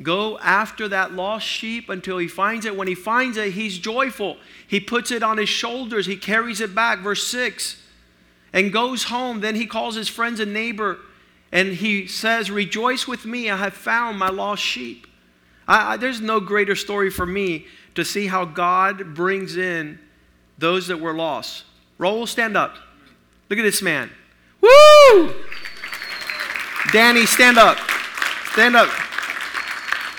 Go 0.01 0.37
after 0.39 0.87
that 0.89 1.13
lost 1.13 1.47
sheep 1.47 1.89
until 1.89 2.17
he 2.17 2.27
finds 2.27 2.65
it. 2.65 2.75
When 2.75 2.87
he 2.87 2.95
finds 2.95 3.37
it, 3.37 3.53
he's 3.53 3.77
joyful. 3.77 4.37
He 4.67 4.79
puts 4.79 5.11
it 5.11 5.23
on 5.23 5.37
his 5.37 5.49
shoulders, 5.49 6.05
he 6.05 6.17
carries 6.17 6.59
it 6.59 6.75
back, 6.75 6.99
verse 6.99 7.25
6, 7.27 7.81
and 8.51 8.73
goes 8.73 9.05
home. 9.05 9.41
Then 9.41 9.55
he 9.55 9.65
calls 9.65 9.95
his 9.95 10.09
friends 10.09 10.39
and 10.39 10.53
neighbor 10.53 10.99
and 11.51 11.73
he 11.73 12.07
says, 12.07 12.49
Rejoice 12.49 13.07
with 13.07 13.25
me, 13.25 13.49
I 13.49 13.57
have 13.57 13.73
found 13.73 14.17
my 14.17 14.29
lost 14.29 14.63
sheep. 14.63 15.07
I, 15.67 15.93
I, 15.93 15.97
there's 15.97 16.21
no 16.21 16.39
greater 16.39 16.75
story 16.75 17.09
for 17.09 17.25
me 17.25 17.65
to 17.95 18.05
see 18.05 18.27
how 18.27 18.45
God 18.45 19.13
brings 19.13 19.57
in 19.57 19.99
those 20.57 20.87
that 20.87 20.99
were 20.99 21.13
lost. 21.13 21.65
Roll, 21.97 22.25
stand 22.25 22.55
up. 22.55 22.75
Look 23.49 23.59
at 23.59 23.63
this 23.63 23.81
man. 23.81 24.09
Woo! 24.61 25.33
Danny, 26.91 27.25
stand 27.25 27.57
up. 27.57 27.77
Stand 28.53 28.75
up. 28.75 28.89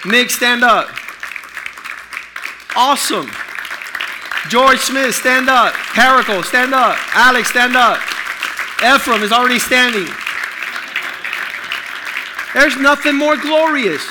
Nick, 0.04 0.30
stand 0.30 0.64
up. 0.64 0.88
Awesome. 2.76 3.30
George 4.48 4.78
Smith, 4.80 5.14
stand 5.14 5.48
up. 5.48 5.72
Caracal, 5.72 6.42
stand 6.42 6.74
up. 6.74 6.96
Alex, 7.14 7.50
stand 7.50 7.76
up. 7.76 7.98
Ephraim 8.84 9.22
is 9.22 9.32
already 9.32 9.58
standing. 9.58 10.08
There's 12.54 12.76
nothing 12.76 13.16
more 13.16 13.36
glorious 13.36 14.06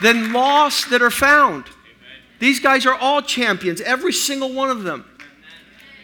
than 0.00 0.32
lost 0.32 0.90
that 0.90 1.02
are 1.02 1.10
found. 1.10 1.64
These 2.38 2.60
guys 2.60 2.86
are 2.86 2.94
all 2.94 3.22
champions, 3.22 3.80
every 3.80 4.12
single 4.12 4.52
one 4.52 4.70
of 4.70 4.82
them. 4.82 5.04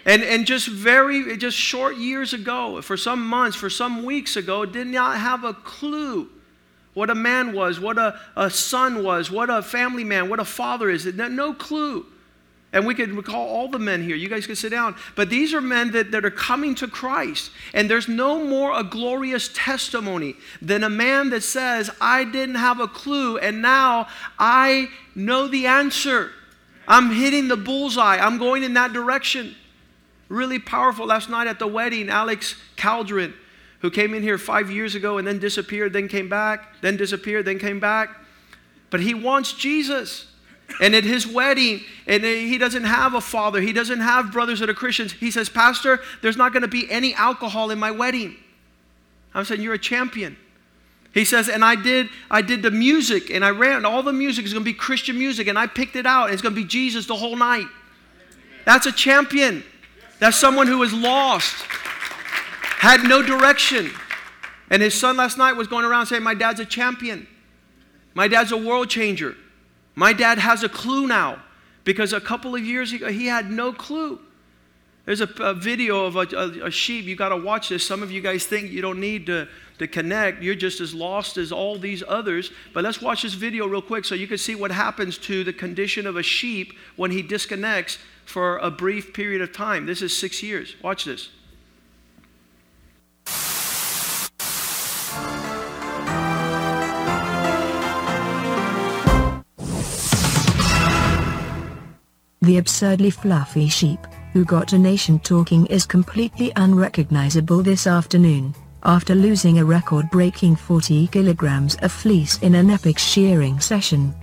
And, 0.05 0.23
and 0.23 0.47
just 0.47 0.69
very, 0.69 1.37
just 1.37 1.57
short 1.57 1.97
years 1.97 2.33
ago, 2.33 2.81
for 2.81 2.97
some 2.97 3.26
months, 3.26 3.57
for 3.57 3.69
some 3.69 4.05
weeks 4.05 4.37
ago, 4.37 4.64
did 4.64 4.87
not 4.87 5.19
have 5.19 5.45
a 5.45 5.52
clue 5.52 6.31
what 6.99 7.11
a 7.11 7.14
man 7.14 7.52
was, 7.52 7.78
what 7.78 7.97
a, 7.97 8.19
a 8.35 8.50
son 8.50 9.05
was, 9.05 9.31
what 9.31 9.49
a 9.49 9.62
family 9.62 10.02
man, 10.02 10.28
what 10.28 10.40
a 10.40 10.45
father 10.45 10.90
is. 10.90 11.07
No 11.07 11.55
clue. 11.55 12.05
And 12.73 12.87
we 12.87 12.95
could 12.95 13.11
recall 13.13 13.49
all 13.49 13.69
the 13.69 13.79
men 13.79 14.03
here. 14.03 14.15
You 14.15 14.29
guys 14.29 14.47
can 14.47 14.57
sit 14.57 14.71
down. 14.71 14.95
But 15.17 15.31
these 15.31 15.55
are 15.55 15.61
men 15.61 15.91
that, 15.93 16.11
that 16.11 16.25
are 16.25 16.31
coming 16.31 16.75
to 16.77 16.87
Christ. 16.87 17.51
And 17.73 17.89
there's 17.89 18.09
no 18.09 18.45
more 18.45 18.79
a 18.79 18.85
glorious 18.85 19.51
testimony 19.55 20.35
than 20.61 20.85
a 20.85 20.91
man 20.91 21.31
that 21.31 21.43
says, 21.43 21.91
I 21.99 22.25
didn't 22.25 22.57
have 22.57 22.79
a 22.79 22.87
clue, 22.87 23.39
and 23.39 23.63
now 23.63 24.09
I 24.39 24.89
know 25.15 25.49
the 25.49 25.67
answer. 25.67 26.31
I'm 26.87 27.11
hitting 27.11 27.49
the 27.49 27.57
bullseye. 27.57 28.19
I'm 28.19 28.37
going 28.37 28.63
in 28.65 28.75
that 28.75 28.93
direction. 28.93 29.55
Really 30.29 30.59
powerful. 30.59 31.07
Last 31.07 31.31
night 31.31 31.47
at 31.47 31.59
the 31.59 31.67
wedding, 31.67 32.11
Alex 32.11 32.55
Caldron, 32.77 33.33
who 33.81 33.91
came 33.91 34.13
in 34.13 34.23
here 34.23 34.37
five 34.37 34.71
years 34.71 34.95
ago 34.95 35.17
and 35.17 35.27
then 35.27 35.39
disappeared, 35.39 35.95
then 35.95 36.09
came 36.09 36.29
back, 36.29 36.81
then 36.83 36.99
disappeared, 36.99 37.47
then 37.47 37.59
came 37.59 37.81
back. 37.81 38.11
But 38.91 39.01
he 39.01 39.15
wants 39.15 39.55
Jesus. 39.55 40.27
And 40.81 40.95
at 40.95 41.05
his 41.05 41.27
wedding, 41.27 41.81
and 42.07 42.23
he 42.25 42.59
doesn't 42.59 42.85
have 42.85 43.15
a 43.15 43.21
father, 43.21 43.61
he 43.61 43.73
doesn't 43.73 44.01
have 44.01 44.33
brothers 44.33 44.61
that 44.61 44.69
are 44.69 44.75
Christians. 44.75 45.13
He 45.13 45.31
says, 45.31 45.49
Pastor, 45.49 46.01
there's 46.23 46.37
not 46.37 46.53
going 46.53 46.63
to 46.63 46.69
be 46.69 46.91
any 46.91 47.15
alcohol 47.15 47.71
in 47.71 47.79
my 47.79 47.91
wedding. 47.91 48.37
I'm 49.35 49.45
saying, 49.45 49.63
You're 49.63 49.75
a 49.75 49.79
champion. 49.79 50.37
He 51.15 51.25
says, 51.25 51.49
and 51.49 51.65
I 51.65 51.75
did, 51.75 52.11
I 52.31 52.43
did 52.43 52.63
the 52.63 52.71
music, 52.71 53.31
and 53.31 53.45
I 53.45 53.51
ran, 53.51 53.85
all 53.85 54.03
the 54.03 54.13
music 54.13 54.45
is 54.45 54.53
going 54.53 54.65
to 54.65 54.71
be 54.71 54.75
Christian 54.75 55.19
music, 55.19 55.49
and 55.49 55.59
I 55.59 55.67
picked 55.67 55.97
it 55.97 56.07
out, 56.07 56.31
it's 56.31 56.43
going 56.43 56.55
to 56.55 56.61
be 56.61 56.67
Jesus 56.67 57.07
the 57.07 57.17
whole 57.17 57.35
night. 57.35 57.67
That's 58.65 58.87
a 58.87 58.93
champion. 58.93 59.65
That's 60.19 60.37
someone 60.37 60.67
who 60.67 60.79
was 60.79 60.93
lost, 60.93 61.65
had 62.79 63.05
no 63.05 63.23
direction. 63.23 63.91
And 64.71 64.83
his 64.83 64.99
son 64.99 65.17
last 65.17 65.39
night 65.39 65.55
was 65.55 65.67
going 65.67 65.85
around 65.85 66.07
saying, 66.07 66.23
My 66.23 66.35
dad's 66.35 66.61
a 66.61 66.67
champion. 66.67 67.27
My 68.15 68.29
dad's 68.29 68.53
a 68.53 68.57
world 68.57 68.91
changer. 68.91 69.37
My 69.99 70.12
dad 70.12 70.38
has 70.38 70.62
a 70.62 70.69
clue 70.69 71.09
now. 71.09 71.43
Because 71.83 72.12
a 72.12 72.21
couple 72.21 72.55
of 72.55 72.62
years 72.64 72.93
ago, 72.93 73.09
he 73.09 73.26
had 73.26 73.50
no 73.50 73.73
clue. 73.73 74.21
There's 75.07 75.23
a, 75.23 75.28
a 75.40 75.55
video 75.55 76.05
of 76.05 76.14
a, 76.14 76.26
a, 76.37 76.67
a 76.67 76.71
sheep. 76.71 77.07
You 77.07 77.17
got 77.17 77.31
to 77.31 77.37
watch 77.37 77.71
this. 77.71 77.85
Some 77.85 78.02
of 78.02 78.12
you 78.12 78.21
guys 78.21 78.47
think 78.47 78.71
you 78.71 78.81
don't 78.81 79.00
need 79.00 79.26
to, 79.26 79.49
to 79.78 79.88
connect. 79.88 80.40
You're 80.40 80.55
just 80.55 80.81
as 80.81 80.95
lost 80.95 81.37
as 81.37 81.50
all 81.50 81.78
these 81.78 82.05
others. 82.07 82.52
But 82.75 82.85
let's 82.85 83.02
watch 83.02 83.23
this 83.23 83.35
video 83.35 83.67
real 83.67 83.83
quick 83.83 84.05
so 84.05 84.14
you 84.14 84.28
can 84.28 84.38
see 84.38 84.55
what 84.55 84.71
happens 84.71 85.19
to 85.19 85.43
the 85.43 85.52
condition 85.52 86.07
of 86.07 86.17
a 86.17 86.23
sheep 86.23 86.75
when 86.95 87.11
he 87.11 87.23
disconnects 87.23 87.99
for 88.25 88.59
a 88.59 88.71
brief 88.71 89.12
period 89.12 89.40
of 89.40 89.52
time. 89.52 89.87
This 89.87 90.00
is 90.00 90.17
six 90.17 90.45
years. 90.45 90.76
Watch 90.81 91.07
this. 91.07 91.31
The 102.40 102.59
absurdly 102.59 103.11
fluffy 103.11 103.68
sheep, 103.68 104.00
who 104.33 104.45
got 104.45 104.73
a 104.73 104.78
nation 104.78 105.18
talking 105.18 105.66
is 105.66 105.87
completely 105.87 106.52
unrecognizable 106.57 107.62
this 107.62 107.87
afternoon. 107.87 108.54
after 108.85 109.14
losing 109.14 109.59
a 109.59 109.64
record-breaking 109.64 110.57
40 110.57 111.09
kilograms 111.09 111.76
of 111.83 111.92
fleece 111.92 112.38
in 112.38 112.54
an 112.54 112.71
epic 112.71 112.99
shearing 112.99 113.61
session. 113.61 114.14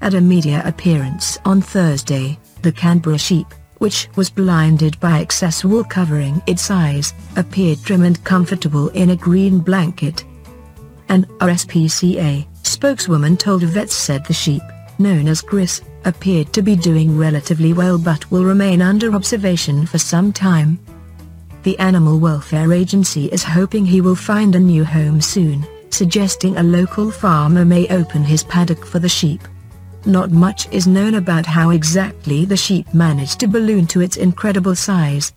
At 0.00 0.14
a 0.14 0.20
media 0.20 0.62
appearance 0.64 1.38
on 1.44 1.62
Thursday, 1.62 2.38
the 2.62 2.72
Canberra 2.72 3.18
sheep, 3.18 3.46
which 3.78 4.08
was 4.16 4.30
blinded 4.30 4.98
by 5.00 5.20
excess 5.20 5.64
wool 5.64 5.84
covering 5.84 6.42
its 6.46 6.70
eyes, 6.70 7.14
appeared 7.36 7.82
trim 7.82 8.02
and 8.02 8.22
comfortable 8.24 8.88
in 8.90 9.10
a 9.10 9.16
green 9.16 9.58
blanket. 9.58 10.24
An 11.08 11.24
RSPCA 11.40 12.46
spokeswoman 12.62 13.36
told 13.36 13.62
vets 13.62 13.94
said 13.94 14.24
the 14.26 14.32
sheep, 14.32 14.62
known 14.98 15.28
as 15.28 15.42
Chris, 15.42 15.82
appeared 16.04 16.52
to 16.52 16.62
be 16.62 16.76
doing 16.76 17.16
relatively 17.16 17.72
well 17.72 17.98
but 17.98 18.30
will 18.30 18.44
remain 18.44 18.82
under 18.82 19.14
observation 19.14 19.86
for 19.86 19.98
some 19.98 20.32
time. 20.32 20.78
The 21.62 21.78
Animal 21.78 22.18
Welfare 22.18 22.72
Agency 22.72 23.26
is 23.26 23.42
hoping 23.42 23.86
he 23.86 24.00
will 24.00 24.14
find 24.14 24.54
a 24.54 24.60
new 24.60 24.84
home 24.84 25.20
soon, 25.20 25.66
suggesting 25.90 26.56
a 26.56 26.62
local 26.62 27.10
farmer 27.10 27.64
may 27.64 27.88
open 27.88 28.22
his 28.22 28.44
paddock 28.44 28.84
for 28.84 28.98
the 28.98 29.08
sheep. 29.08 29.40
Not 30.06 30.30
much 30.30 30.68
is 30.70 30.86
known 30.86 31.14
about 31.14 31.46
how 31.46 31.70
exactly 31.70 32.44
the 32.44 32.56
sheep 32.56 32.92
managed 32.92 33.40
to 33.40 33.48
balloon 33.48 33.86
to 33.86 34.02
its 34.02 34.18
incredible 34.18 34.74
size. 34.74 35.32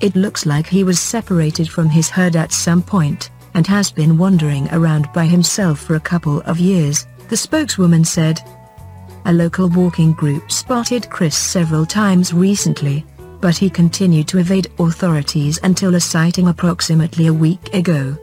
It 0.00 0.16
looks 0.16 0.44
like 0.44 0.66
he 0.66 0.82
was 0.82 0.98
separated 0.98 1.68
from 1.68 1.88
his 1.88 2.10
herd 2.10 2.34
at 2.34 2.52
some 2.52 2.82
point, 2.82 3.30
and 3.54 3.66
has 3.68 3.92
been 3.92 4.18
wandering 4.18 4.68
around 4.72 5.12
by 5.12 5.26
himself 5.26 5.78
for 5.78 5.94
a 5.94 6.00
couple 6.00 6.40
of 6.40 6.58
years, 6.58 7.06
the 7.28 7.36
spokeswoman 7.36 8.04
said. 8.04 8.40
A 9.26 9.32
local 9.32 9.70
walking 9.70 10.12
group 10.12 10.52
spotted 10.52 11.08
Chris 11.08 11.34
several 11.34 11.86
times 11.86 12.34
recently, 12.34 13.06
but 13.40 13.56
he 13.56 13.70
continued 13.70 14.28
to 14.28 14.38
evade 14.38 14.70
authorities 14.78 15.58
until 15.62 15.94
a 15.94 16.00
sighting 16.00 16.48
approximately 16.48 17.28
a 17.28 17.32
week 17.32 17.72
ago. 17.72 18.16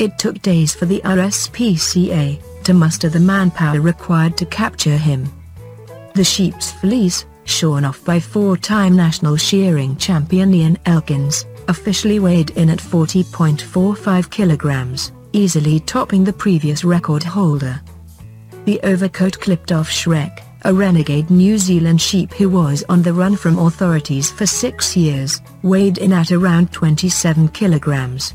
It 0.00 0.18
took 0.18 0.40
days 0.40 0.74
for 0.74 0.86
the 0.86 1.02
RSPCA 1.04 2.62
to 2.64 2.74
muster 2.74 3.10
the 3.10 3.20
manpower 3.20 3.80
required 3.80 4.36
to 4.38 4.46
capture 4.46 4.96
him. 4.96 5.30
The 6.14 6.24
sheep's 6.24 6.72
fleece, 6.72 7.26
shorn 7.44 7.84
off 7.84 8.02
by 8.04 8.18
four-time 8.18 8.96
national 8.96 9.36
shearing 9.36 9.94
champion 9.96 10.54
Ian 10.54 10.78
Elkins, 10.86 11.44
officially 11.68 12.18
weighed 12.18 12.50
in 12.50 12.70
at 12.70 12.78
40.45 12.78 14.30
kilograms, 14.30 15.12
easily 15.32 15.80
topping 15.80 16.24
the 16.24 16.32
previous 16.32 16.82
record 16.82 17.22
holder. 17.22 17.80
The 18.64 18.80
overcoat 18.82 19.38
clipped 19.40 19.72
off 19.72 19.90
Shrek, 19.90 20.42
a 20.62 20.72
renegade 20.72 21.28
New 21.30 21.58
Zealand 21.58 22.00
sheep 22.00 22.32
who 22.32 22.48
was 22.48 22.82
on 22.88 23.02
the 23.02 23.12
run 23.12 23.36
from 23.36 23.58
authorities 23.58 24.30
for 24.30 24.46
six 24.46 24.96
years, 24.96 25.42
weighed 25.62 25.98
in 25.98 26.14
at 26.14 26.32
around 26.32 26.72
27 26.72 27.48
kilograms. 27.48 28.34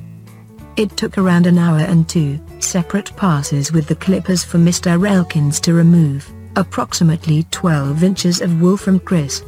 It 0.78 0.96
took 0.96 1.18
around 1.18 1.48
an 1.48 1.58
hour 1.58 1.80
and 1.80 2.08
two 2.08 2.40
separate 2.60 3.16
passes 3.16 3.72
with 3.72 3.88
the 3.88 3.96
clippers 3.96 4.44
for 4.44 4.60
Mr. 4.60 5.10
Elkins 5.10 5.60
to 5.62 5.74
remove 5.74 6.32
approximately 6.56 7.44
12 7.50 8.04
inches 8.04 8.42
of 8.42 8.62
wool 8.62 8.78
from 8.78 9.00
Chris. 9.00 9.44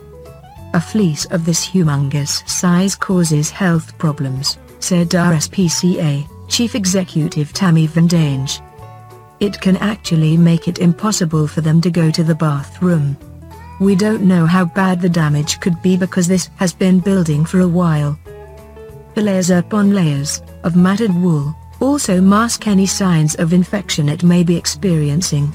A 0.73 0.81
fleece 0.81 1.25
of 1.25 1.45
this 1.45 1.63
humongous 1.63 2.47
size 2.49 2.95
causes 2.95 3.51
health 3.51 3.95
problems, 3.99 4.57
said 4.79 5.09
RSPCA 5.09 6.27
Chief 6.49 6.73
Executive 6.73 7.53
Tammy 7.53 7.85
Ven 7.85 8.07
Dange 8.07 8.61
it 9.41 9.59
can 9.59 9.75
actually 9.77 10.37
make 10.37 10.67
it 10.67 10.77
impossible 10.79 11.47
for 11.47 11.61
them 11.61 11.81
to 11.81 11.89
go 11.89 12.11
to 12.11 12.23
the 12.23 12.35
bathroom. 12.35 13.17
We 13.79 13.95
don't 13.95 14.21
know 14.21 14.45
how 14.45 14.65
bad 14.65 15.01
the 15.01 15.09
damage 15.09 15.59
could 15.59 15.81
be 15.81 15.97
because 15.97 16.27
this 16.27 16.51
has 16.57 16.71
been 16.71 16.99
building 16.99 17.43
for 17.43 17.61
a 17.61 17.67
while. 17.67 18.19
The 19.15 19.23
layers 19.23 19.49
upon 19.49 19.95
layers 19.95 20.43
of 20.63 20.75
matted 20.75 21.13
wool 21.13 21.55
also 21.79 22.21
mask 22.21 22.67
any 22.67 22.85
signs 22.85 23.33
of 23.35 23.51
infection 23.51 24.07
it 24.07 24.23
may 24.23 24.43
be 24.43 24.55
experiencing. 24.55 25.51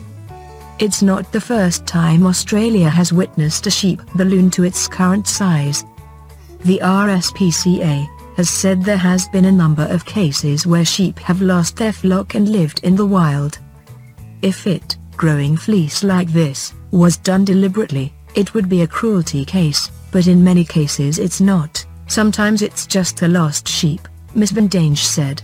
It's 0.81 1.00
not 1.00 1.31
the 1.31 1.40
first 1.40 1.87
time 1.87 2.26
Australia 2.26 2.90
has 2.90 3.12
witnessed 3.12 3.69
a 3.69 3.71
sheep 3.71 4.02
balloon 4.17 4.50
to 4.50 4.65
its 4.65 4.89
current 4.89 5.28
size. 5.28 5.84
The 6.65 6.80
RSPCA 6.82 8.34
has 8.37 8.50
said 8.50 8.82
there 8.82 8.97
has 8.97 9.28
been 9.28 9.45
a 9.45 9.52
number 9.52 9.84
of 9.84 10.04
cases 10.04 10.67
where 10.67 10.84
sheep 10.84 11.21
have 11.21 11.41
lost 11.41 11.76
their 11.76 11.93
flock 11.93 12.34
and 12.34 12.49
lived 12.49 12.80
in 12.82 12.97
the 12.97 13.06
wild. 13.06 13.61
If 14.43 14.67
it, 14.67 14.97
growing 15.17 15.57
fleece 15.57 16.03
like 16.03 16.29
this, 16.29 16.75
was 16.91 17.17
done 17.17 17.45
deliberately, 17.45 18.13
it 18.35 18.55
would 18.55 18.69
be 18.69 18.83
a 18.83 18.87
cruelty 18.87 19.45
case, 19.45 19.91
but 20.11 20.27
in 20.27 20.45
many 20.45 20.65
cases 20.65 21.19
it's 21.19 21.41
not. 21.41 21.85
Sometimes 22.07 22.63
it's 22.63 22.87
just 22.87 23.23
a 23.23 23.29
lost 23.29 23.67
sheep, 23.67 24.07
Ms. 24.35 24.53
Ven 24.53 24.69
Dange 24.69 25.03
said. 25.03 25.43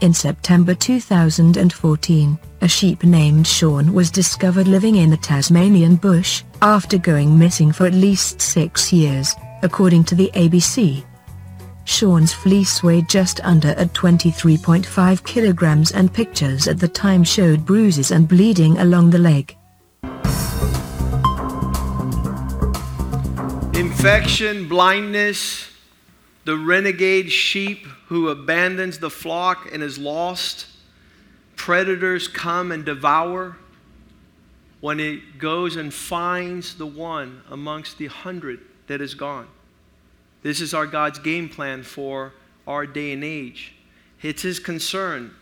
In 0.00 0.14
September 0.14 0.74
2014, 0.74 2.38
a 2.60 2.68
sheep 2.68 3.04
named 3.04 3.46
Sean 3.46 3.92
was 3.92 4.10
discovered 4.10 4.66
living 4.66 4.96
in 4.96 5.10
the 5.10 5.16
Tasmanian 5.16 5.96
bush, 5.96 6.42
after 6.62 6.98
going 6.98 7.38
missing 7.38 7.72
for 7.72 7.86
at 7.86 7.94
least 7.94 8.40
six 8.40 8.92
years, 8.92 9.34
according 9.62 10.04
to 10.04 10.14
the 10.14 10.30
ABC. 10.34 11.04
Sean's 11.88 12.32
fleece 12.32 12.82
weighed 12.82 13.08
just 13.08 13.40
under 13.44 13.68
at 13.68 13.94
23.5 13.94 15.24
kilograms 15.24 15.90
and 15.90 16.12
pictures 16.12 16.68
at 16.68 16.78
the 16.78 16.86
time 16.86 17.24
showed 17.24 17.64
bruises 17.64 18.10
and 18.10 18.28
bleeding 18.28 18.76
along 18.78 19.10
the 19.10 19.18
leg. 19.18 19.56
Infection, 23.74 24.68
blindness, 24.68 25.70
the 26.44 26.56
renegade 26.56 27.32
sheep 27.32 27.86
who 28.06 28.28
abandons 28.28 28.98
the 28.98 29.10
flock 29.10 29.68
and 29.72 29.82
is 29.82 29.98
lost. 29.98 30.66
Predators 31.56 32.28
come 32.28 32.70
and 32.70 32.84
devour 32.84 33.56
when 34.80 35.00
it 35.00 35.38
goes 35.38 35.76
and 35.76 35.92
finds 35.92 36.76
the 36.76 36.86
one 36.86 37.42
amongst 37.50 37.98
the 37.98 38.06
hundred 38.06 38.60
that 38.86 39.00
is 39.00 39.14
gone. 39.14 39.46
This 40.42 40.60
is 40.60 40.72
our 40.72 40.86
God's 40.86 41.18
game 41.18 41.48
plan 41.48 41.82
for 41.82 42.32
our 42.66 42.86
day 42.86 43.12
and 43.12 43.24
age. 43.24 43.74
It's 44.22 44.42
his 44.42 44.58
concern. 44.58 45.32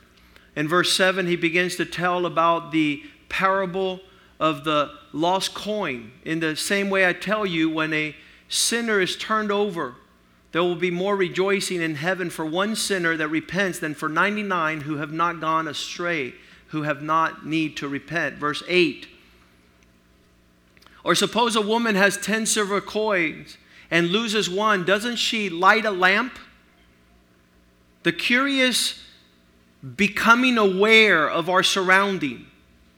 In 0.55 0.69
verse 0.69 0.93
7, 0.93 1.27
he 1.27 1.37
begins 1.37 1.77
to 1.77 1.85
tell 1.85 2.25
about 2.25 2.73
the 2.73 3.03
parable 3.29 4.01
of 4.41 4.65
the 4.65 4.93
lost 5.13 5.55
coin. 5.55 6.13
In 6.25 6.41
the 6.41 6.57
same 6.57 6.91
way 6.91 7.07
I 7.07 7.13
tell 7.13 7.45
you, 7.45 7.69
when 7.69 7.93
a 7.93 8.17
sinner 8.49 9.01
is 9.01 9.17
turned 9.17 9.51
over, 9.51 9.97
there 10.53 10.63
will 10.63 10.77
be 10.77 10.91
more 10.91 11.17
rejoicing 11.17 11.83
in 11.83 11.97
heaven 11.97 12.31
for 12.31 12.47
one 12.47 12.77
sinner 12.77 13.17
that 13.17 13.29
repents 13.29 13.79
than 13.79 13.95
for 13.95 14.09
99 14.09 14.83
who 14.83 14.97
have 14.97 15.13
not 15.13 15.41
gone 15.41 15.69
astray, 15.69 16.35
who 16.69 16.83
have 16.83 17.03
not 17.03 17.47
need 17.47 17.77
to 17.77 17.89
repent. 17.89 18.37
Verse 18.37 18.63
8. 18.67 19.09
Or 21.05 21.15
suppose 21.15 21.55
a 21.55 21.61
woman 21.61 21.95
has 21.95 22.17
10 22.17 22.47
silver 22.47 22.81
coins 22.81 23.59
and 23.91 24.09
loses 24.09 24.49
one, 24.51 24.85
doesn't 24.85 25.17
she 25.17 25.49
light 25.49 25.85
a 25.85 25.91
lamp? 25.91 26.39
The 28.03 28.13
curious 28.13 29.03
becoming 29.97 30.59
aware 30.59 31.29
of 31.29 31.49
our 31.49 31.63
surrounding. 31.63 32.47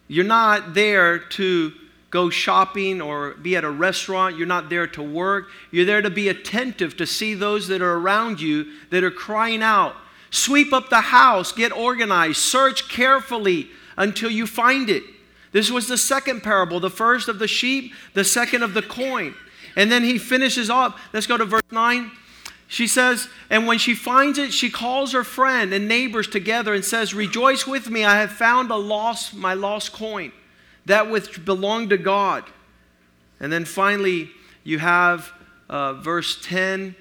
You're 0.07 0.24
not 0.24 0.74
there 0.74 1.18
to 1.18 1.72
go 2.11 2.31
shopping 2.31 3.03
or 3.03 3.33
be 3.35 3.57
at 3.57 3.64
a 3.64 3.70
restaurant. 3.70 4.37
You're 4.37 4.46
not 4.46 4.70
there 4.70 4.87
to 4.87 5.03
work. 5.03 5.48
You're 5.70 5.85
there 5.85 6.03
to 6.03 6.11
be 6.11 6.29
attentive 6.29 6.96
to 6.96 7.07
see 7.07 7.35
those 7.35 7.68
that 7.68 7.83
are 7.83 7.94
around 7.94 8.40
you 8.40 8.72
that 8.90 9.05
are 9.05 9.11
crying 9.11 9.62
out. 9.62 9.94
Sweep 10.31 10.72
up 10.72 10.88
the 10.90 11.01
house, 11.01 11.53
get 11.53 11.72
organized, 11.72 12.38
search 12.38 12.88
carefully 12.88 13.68
until 13.96 14.31
you 14.31 14.46
find 14.46 14.88
it. 14.88 15.03
This 15.53 15.70
was 15.70 15.88
the 15.88 15.96
second 15.96 16.42
parable, 16.42 16.81
the 16.81 16.90
first 16.90 17.29
of 17.29 17.38
the 17.38 17.48
sheep, 17.48 17.94
the 18.14 18.24
second 18.24 18.62
of 18.62 18.74
the 18.74 18.83
coin. 18.83 19.35
And 19.79 19.93
then 19.93 20.03
he 20.03 20.19
finishes 20.19 20.69
up. 20.69 20.99
Let's 21.12 21.29
go 21.29 21.37
to 21.37 21.45
verse 21.45 21.62
9. 21.71 22.11
She 22.67 22.88
says, 22.88 23.29
And 23.49 23.64
when 23.69 23.79
she 23.79 23.95
finds 23.95 24.37
it, 24.37 24.53
she 24.53 24.71
calls 24.71 25.12
her 25.12 25.23
friend 25.23 25.73
and 25.73 25.87
neighbors 25.87 26.27
together 26.27 26.75
and 26.75 26.85
says, 26.85 27.14
Rejoice 27.14 27.64
with 27.64 27.88
me, 27.88 28.05
I 28.05 28.17
have 28.17 28.33
found 28.33 28.73
a 28.73 28.77
lost, 28.77 29.35
my 29.35 29.55
lost 29.55 29.93
coin, 29.93 30.33
that 30.85 31.09
which 31.09 31.45
belonged 31.45 31.91
to 31.91 31.97
God. 31.97 32.45
And 33.38 33.53
then 33.53 33.64
finally, 33.64 34.31
you 34.64 34.81
have 34.81 35.33
uh, 35.71 35.93
verse 35.95 36.41
10. 36.43 36.97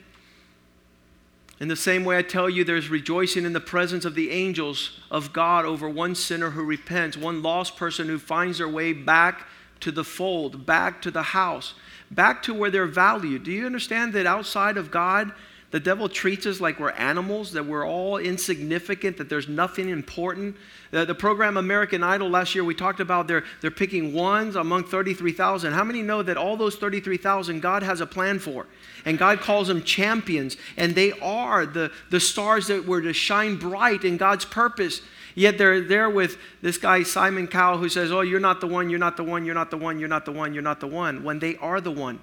In 1.60 1.68
the 1.70 1.76
same 1.76 2.06
way, 2.06 2.20
I 2.20 2.22
tell 2.22 2.48
you, 2.48 2.64
there's 2.64 2.90
rejoicing 2.90 3.44
in 3.44 3.54
the 3.54 3.60
presence 3.60 4.06
of 4.06 4.14
the 4.14 4.30
angels 4.30 5.00
of 5.10 5.34
God 5.34 5.66
over 5.66 5.90
one 5.90 6.14
sinner 6.14 6.52
who 6.52 6.62
repents, 6.62 7.18
one 7.18 7.42
lost 7.42 7.76
person 7.76 8.08
who 8.08 8.20
finds 8.20 8.60
their 8.60 8.70
way 8.70 8.94
back 8.94 9.48
to 9.82 9.92
the 9.92 10.04
fold, 10.04 10.66
back 10.66 11.02
to 11.02 11.12
the 11.12 11.24
house 11.24 11.74
back 12.10 12.42
to 12.44 12.54
where 12.54 12.72
they're 12.72 12.86
valued. 12.86 13.44
Do 13.44 13.52
you 13.52 13.66
understand 13.66 14.14
that 14.14 14.26
outside 14.26 14.78
of 14.78 14.92
God, 14.92 15.34
The 15.70 15.80
devil 15.82 16.08
treats 16.08 16.46
us 16.46 16.62
like 16.62 16.80
we're 16.80 16.92
animals, 16.92 17.52
that 17.52 17.66
we're 17.66 17.86
all 17.86 18.18
insignificant, 18.18 19.18
that 19.18 19.28
there's 19.28 19.50
nothing 19.50 19.90
important. 19.90 20.56
The, 20.92 21.04
the 21.04 21.14
program 21.14 21.58
American 21.58 22.04
Idol 22.04 22.30
last 22.30 22.56
year, 22.56 22.64
we 22.64 22.74
talked 22.74 23.02
about 23.02 23.28
they're, 23.28 23.44
they're 23.60 23.70
picking 23.70 24.14
ones 24.14 24.56
among 24.56 24.86
33,000. 24.86 25.74
How 25.74 25.84
many 25.84 26.02
know 26.02 26.24
that 26.24 26.38
all 26.38 26.56
those 26.56 26.78
33,000 26.78 27.60
God 27.60 27.84
has 27.84 28.00
a 28.00 28.06
plan 28.06 28.40
for? 28.40 28.66
And 29.04 29.18
God 29.18 29.42
calls 29.42 29.68
them 29.68 29.84
champions, 29.84 30.56
and 30.78 30.96
they 30.96 31.12
are 31.20 31.66
the, 31.66 31.92
the 32.12 32.22
stars 32.22 32.68
that 32.68 32.86
were 32.86 33.02
to 33.02 33.12
shine 33.12 33.58
bright 33.58 34.06
in 34.06 34.16
God's 34.16 34.46
purpose. 34.46 35.02
Yet 35.38 35.60
they're 35.60 35.82
there 35.82 36.10
with 36.10 36.40
this 36.64 36.80
guy, 36.80 37.04
Simon 37.04 37.48
Cowell, 37.48 37.78
who 37.78 37.90
says, 37.90 38.12
Oh, 38.12 38.22
you're 38.22 38.40
not 38.40 38.60
the 38.60 38.66
one, 38.66 38.90
you're 38.90 38.98
not 38.98 39.18
the 39.18 39.24
one, 39.24 39.46
you're 39.46 39.54
not 39.54 39.70
the 39.70 39.78
one, 39.78 40.00
you're 40.00 40.10
not 40.10 40.26
the 40.26 40.32
one, 40.32 40.52
you're 40.52 40.64
not 40.64 40.80
the 40.80 40.88
one, 40.88 41.24
when 41.24 41.38
they 41.38 41.58
are 41.58 41.80
the 41.80 41.92
one. 41.92 42.20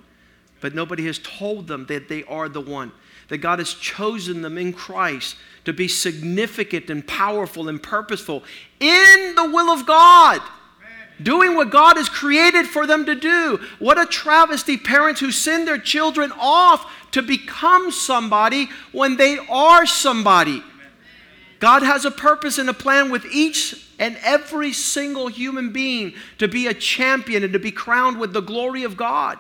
But 0.61 0.75
nobody 0.75 1.07
has 1.07 1.21
told 1.21 1.69
them 1.69 1.87
that 1.87 2.09
they 2.09 2.25
are 2.25 2.49
the 2.49 2.61
one 2.61 2.91
that 3.29 3.39
God 3.39 3.61
has 3.61 3.73
chosen 3.73 4.43
them 4.43 4.59
in 4.59 4.73
Christ 4.73 5.37
to 5.65 5.73
be 5.73 5.87
significant 5.87 6.91
and 6.91 7.07
powerful 7.07 7.69
and 7.69 7.81
purposeful 7.81 8.43
in 8.81 9.35
the 9.37 9.45
will 9.45 9.71
of 9.71 9.87
God. 9.87 10.41
Doing 11.23 11.55
what 11.55 11.71
God 11.71 11.97
has 11.97 12.09
created 12.09 12.67
for 12.67 12.85
them 12.85 13.07
to 13.07 13.15
do. 13.15 13.61
What 13.79 13.97
a 13.97 14.07
travesty, 14.07 14.77
parents 14.77 15.21
who 15.21 15.31
send 15.31 15.69
their 15.69 15.79
children 15.79 16.33
off 16.37 16.93
to 17.13 17.23
become 17.23 17.93
somebody 17.93 18.69
when 18.91 19.17
they 19.17 19.39
are 19.49 19.87
somebody. 19.87 20.65
God 21.61 21.83
has 21.83 22.05
a 22.05 22.11
purpose 22.11 22.59
and 22.59 22.69
a 22.69 22.75
plan 22.75 23.11
with 23.11 23.25
each 23.27 23.89
and 23.99 24.19
every 24.23 24.73
single 24.73 25.29
human 25.29 25.73
being 25.73 26.15
to 26.39 26.49
be 26.49 26.67
a 26.67 26.75
champion 26.75 27.43
and 27.43 27.53
to 27.53 27.59
be 27.59 27.71
crowned 27.71 28.19
with 28.19 28.33
the 28.33 28.43
glory 28.43 28.83
of 28.83 28.97
God. 28.97 29.39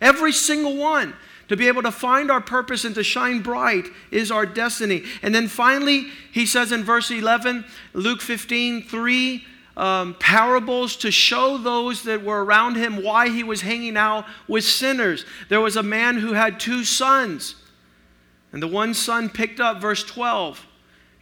Every 0.00 0.32
single 0.32 0.76
one 0.76 1.14
to 1.48 1.56
be 1.56 1.68
able 1.68 1.82
to 1.82 1.90
find 1.90 2.30
our 2.30 2.40
purpose 2.40 2.84
and 2.84 2.94
to 2.94 3.02
shine 3.02 3.40
bright 3.40 3.86
is 4.10 4.30
our 4.30 4.46
destiny. 4.46 5.04
And 5.22 5.34
then 5.34 5.48
finally, 5.48 6.08
he 6.30 6.46
says 6.46 6.72
in 6.72 6.84
verse 6.84 7.10
11, 7.10 7.64
Luke 7.94 8.20
15, 8.20 8.82
3, 8.82 9.46
um, 9.78 10.16
parables 10.18 10.96
to 10.96 11.10
show 11.10 11.56
those 11.56 12.02
that 12.02 12.24
were 12.24 12.44
around 12.44 12.76
him 12.76 13.02
why 13.02 13.28
he 13.28 13.44
was 13.44 13.60
hanging 13.62 13.96
out 13.96 14.26
with 14.48 14.64
sinners. 14.64 15.24
There 15.48 15.60
was 15.60 15.76
a 15.76 15.82
man 15.82 16.18
who 16.18 16.32
had 16.32 16.58
two 16.58 16.84
sons, 16.84 17.54
and 18.52 18.62
the 18.62 18.66
one 18.66 18.92
son 18.92 19.30
picked 19.30 19.60
up 19.60 19.80
verse 19.80 20.02
12. 20.02 20.66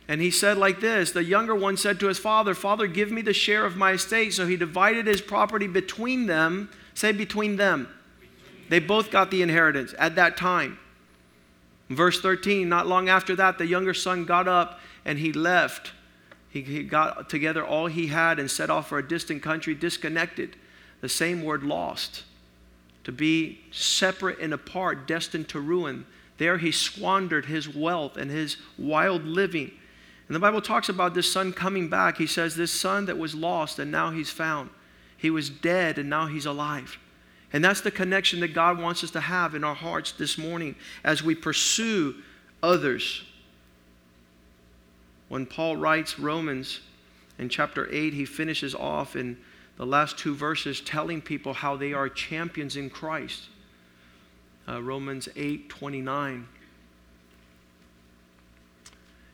And 0.08 0.20
he 0.20 0.30
said 0.30 0.56
like 0.56 0.80
this 0.80 1.12
The 1.12 1.24
younger 1.24 1.54
one 1.54 1.76
said 1.76 2.00
to 2.00 2.06
his 2.06 2.18
father, 2.18 2.54
Father, 2.54 2.86
give 2.86 3.10
me 3.10 3.22
the 3.22 3.32
share 3.32 3.64
of 3.64 3.76
my 3.76 3.92
estate. 3.92 4.34
So 4.34 4.46
he 4.46 4.56
divided 4.56 5.06
his 5.06 5.20
property 5.20 5.66
between 5.66 6.26
them. 6.26 6.70
Say, 6.94 7.12
between 7.12 7.56
them. 7.56 7.88
They 8.68 8.78
both 8.78 9.10
got 9.10 9.30
the 9.30 9.42
inheritance 9.42 9.94
at 9.98 10.16
that 10.16 10.36
time. 10.36 10.78
Verse 11.88 12.20
13, 12.20 12.68
not 12.68 12.86
long 12.86 13.08
after 13.08 13.36
that, 13.36 13.58
the 13.58 13.66
younger 13.66 13.94
son 13.94 14.24
got 14.24 14.48
up 14.48 14.80
and 15.04 15.18
he 15.18 15.32
left. 15.32 15.92
He, 16.50 16.62
he 16.62 16.82
got 16.82 17.28
together 17.28 17.64
all 17.64 17.86
he 17.86 18.08
had 18.08 18.38
and 18.38 18.50
set 18.50 18.70
off 18.70 18.88
for 18.88 18.98
a 18.98 19.06
distant 19.06 19.42
country, 19.42 19.74
disconnected. 19.74 20.56
The 21.00 21.08
same 21.08 21.44
word 21.44 21.62
lost. 21.62 22.24
To 23.04 23.12
be 23.12 23.60
separate 23.70 24.40
and 24.40 24.52
apart, 24.52 25.06
destined 25.06 25.48
to 25.50 25.60
ruin. 25.60 26.06
There 26.38 26.58
he 26.58 26.72
squandered 26.72 27.46
his 27.46 27.68
wealth 27.68 28.16
and 28.16 28.30
his 28.30 28.56
wild 28.76 29.24
living. 29.24 29.70
And 30.28 30.34
the 30.34 30.40
Bible 30.40 30.60
talks 30.60 30.88
about 30.88 31.14
this 31.14 31.30
son 31.30 31.52
coming 31.52 31.88
back. 31.88 32.18
He 32.18 32.26
says, 32.26 32.56
This 32.56 32.72
son 32.72 33.06
that 33.06 33.18
was 33.18 33.34
lost 33.34 33.78
and 33.78 33.90
now 33.90 34.10
he's 34.10 34.30
found. 34.30 34.70
He 35.16 35.30
was 35.30 35.48
dead 35.48 35.98
and 35.98 36.10
now 36.10 36.26
he's 36.26 36.46
alive. 36.46 36.98
And 37.52 37.64
that's 37.64 37.80
the 37.80 37.90
connection 37.90 38.40
that 38.40 38.52
God 38.54 38.78
wants 38.78 39.04
us 39.04 39.10
to 39.12 39.20
have 39.20 39.54
in 39.54 39.62
our 39.62 39.74
hearts 39.74 40.12
this 40.12 40.36
morning 40.36 40.74
as 41.04 41.22
we 41.22 41.34
pursue 41.34 42.16
others. 42.62 43.22
When 45.28 45.46
Paul 45.46 45.76
writes 45.76 46.18
Romans 46.18 46.80
in 47.38 47.48
chapter 47.48 47.88
8, 47.92 48.12
he 48.12 48.24
finishes 48.24 48.74
off 48.74 49.16
in 49.16 49.36
the 49.76 49.86
last 49.86 50.18
two 50.18 50.34
verses 50.34 50.80
telling 50.80 51.20
people 51.20 51.52
how 51.52 51.76
they 51.76 51.92
are 51.92 52.08
champions 52.08 52.76
in 52.76 52.90
Christ. 52.90 53.44
Uh, 54.68 54.82
Romans 54.82 55.28
8 55.36 55.68
29. 55.68 56.48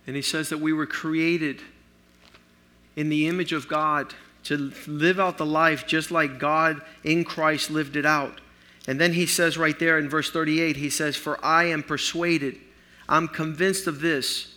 And 0.06 0.16
he 0.16 0.22
says 0.22 0.48
that 0.48 0.58
we 0.58 0.72
were 0.72 0.86
created 0.86 1.60
in 2.96 3.08
the 3.08 3.28
image 3.28 3.52
of 3.52 3.68
God 3.68 4.14
to 4.44 4.72
live 4.86 5.20
out 5.20 5.38
the 5.38 5.46
life 5.46 5.86
just 5.86 6.10
like 6.10 6.38
God 6.38 6.82
in 7.04 7.24
Christ 7.24 7.70
lived 7.70 7.96
it 7.96 8.04
out. 8.04 8.40
And 8.88 9.00
then 9.00 9.12
he 9.12 9.26
says 9.26 9.56
right 9.56 9.78
there 9.78 9.98
in 9.98 10.08
verse 10.08 10.30
38, 10.30 10.76
he 10.76 10.90
says, 10.90 11.16
For 11.16 11.42
I 11.44 11.64
am 11.64 11.82
persuaded, 11.82 12.58
I'm 13.08 13.28
convinced 13.28 13.86
of 13.86 14.00
this, 14.00 14.52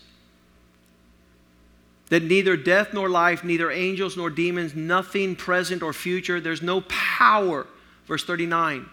that 2.10 2.24
neither 2.24 2.58
death 2.58 2.94
nor 2.94 3.10
life, 3.10 3.44
neither 3.44 3.72
angels 3.72 4.18
nor 4.18 4.30
demons, 4.30 4.76
nothing 4.76 5.36
present 5.36 5.84
or 5.84 5.94
future, 5.94 6.40
there's 6.40 6.62
no 6.62 6.82
power. 6.82 7.68
Verse 8.08 8.24
39 8.24 8.90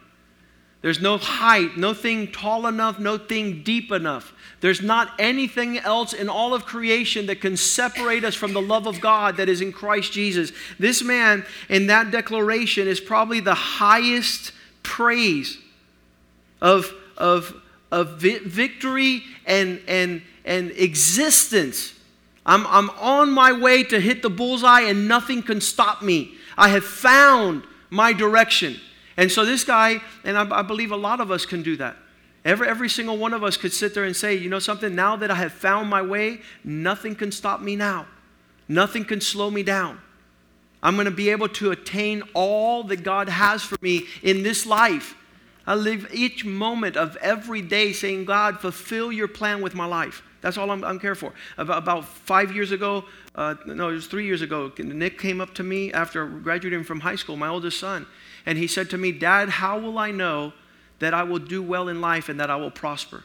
there's 0.82 1.00
no 1.00 1.16
height, 1.16 1.76
nothing 1.76 2.30
tall 2.32 2.66
enough, 2.66 2.98
no 2.98 3.16
thing 3.16 3.62
deep 3.62 3.92
enough. 3.92 4.34
There's 4.60 4.82
not 4.82 5.12
anything 5.18 5.78
else 5.78 6.12
in 6.12 6.28
all 6.28 6.54
of 6.54 6.66
creation 6.66 7.26
that 7.26 7.40
can 7.40 7.56
separate 7.56 8.24
us 8.24 8.34
from 8.34 8.52
the 8.52 8.60
love 8.60 8.88
of 8.88 9.00
God 9.00 9.36
that 9.36 9.48
is 9.48 9.60
in 9.60 9.72
Christ 9.72 10.12
Jesus. 10.12 10.52
This 10.80 11.02
man 11.02 11.44
in 11.68 11.86
that 11.86 12.10
declaration 12.10 12.88
is 12.88 13.00
probably 13.00 13.38
the 13.38 13.54
highest 13.54 14.52
praise 14.82 15.56
of, 16.60 16.92
of, 17.16 17.54
of 17.92 18.20
victory 18.20 19.22
and, 19.46 19.80
and, 19.86 20.22
and 20.44 20.72
existence. 20.72 21.94
I'm, 22.44 22.66
I'm 22.66 22.90
on 22.90 23.30
my 23.30 23.52
way 23.52 23.84
to 23.84 24.00
hit 24.00 24.22
the 24.22 24.30
bullseye 24.30 24.82
and 24.82 25.06
nothing 25.06 25.44
can 25.44 25.60
stop 25.60 26.02
me. 26.02 26.34
I 26.58 26.70
have 26.70 26.84
found 26.84 27.64
my 27.88 28.12
direction. 28.12 28.80
And 29.22 29.30
so 29.30 29.44
this 29.44 29.62
guy, 29.62 30.00
and 30.24 30.36
I, 30.36 30.58
I, 30.58 30.62
believe 30.62 30.90
a 30.90 30.96
lot 30.96 31.20
of 31.20 31.30
us 31.30 31.46
can 31.46 31.62
do 31.62 31.76
that. 31.76 31.96
Every, 32.44 32.66
every 32.66 32.88
single 32.88 33.16
one 33.16 33.32
of 33.32 33.44
us 33.44 33.56
could 33.56 33.72
sit 33.72 33.94
there 33.94 34.02
and 34.02 34.16
say, 34.16 34.34
you 34.34 34.50
know 34.50 34.58
something, 34.58 34.96
now 34.96 35.14
that 35.14 35.30
I 35.30 35.36
have 35.36 35.52
found 35.52 35.88
my 35.88 36.02
way, 36.02 36.40
nothing 36.64 37.14
can 37.14 37.30
stop 37.30 37.60
me 37.60 37.76
now. 37.76 38.06
Nothing 38.66 39.04
can 39.04 39.20
slow 39.20 39.48
me 39.48 39.62
down. 39.62 40.00
I'm 40.82 40.96
going 40.96 41.04
to 41.04 41.12
be 41.12 41.28
able 41.28 41.48
to 41.50 41.70
attain 41.70 42.24
all 42.34 42.82
that 42.82 43.04
God 43.04 43.28
has 43.28 43.62
for 43.62 43.78
me 43.80 44.08
in 44.24 44.42
this 44.42 44.66
life. 44.66 45.14
I 45.68 45.76
live 45.76 46.08
each 46.12 46.44
moment 46.44 46.96
of 46.96 47.14
every 47.18 47.62
day 47.62 47.92
saying, 47.92 48.24
God, 48.24 48.58
fulfill 48.58 49.12
your 49.12 49.28
plan 49.28 49.62
with 49.62 49.76
my 49.76 49.86
life. 49.86 50.24
That's 50.40 50.58
all 50.58 50.68
I'm, 50.72 50.82
I'm 50.82 50.98
care 50.98 51.14
for. 51.14 51.32
About, 51.58 52.04
five 52.04 52.52
years 52.52 52.72
ago, 52.72 53.04
uh, 53.36 53.54
no, 53.66 53.90
it 53.90 53.92
was 53.92 54.08
three 54.08 54.26
years 54.26 54.42
ago, 54.42 54.72
Nick 54.78 55.20
came 55.20 55.40
up 55.40 55.54
to 55.54 55.62
me 55.62 55.92
after 55.92 56.26
graduating 56.26 56.82
from 56.82 56.98
high 56.98 57.14
school, 57.14 57.36
my 57.36 57.46
oldest 57.46 57.78
son, 57.78 58.04
and 58.46 58.58
he 58.58 58.66
said 58.66 58.90
to 58.90 58.98
me, 58.98 59.12
Dad, 59.12 59.48
how 59.48 59.78
will 59.78 59.98
I 59.98 60.10
know 60.10 60.52
that 60.98 61.14
I 61.14 61.22
will 61.22 61.38
do 61.38 61.62
well 61.62 61.88
in 61.88 62.00
life 62.00 62.28
and 62.28 62.40
that 62.40 62.50
I 62.50 62.56
will 62.56 62.70
prosper? 62.70 63.22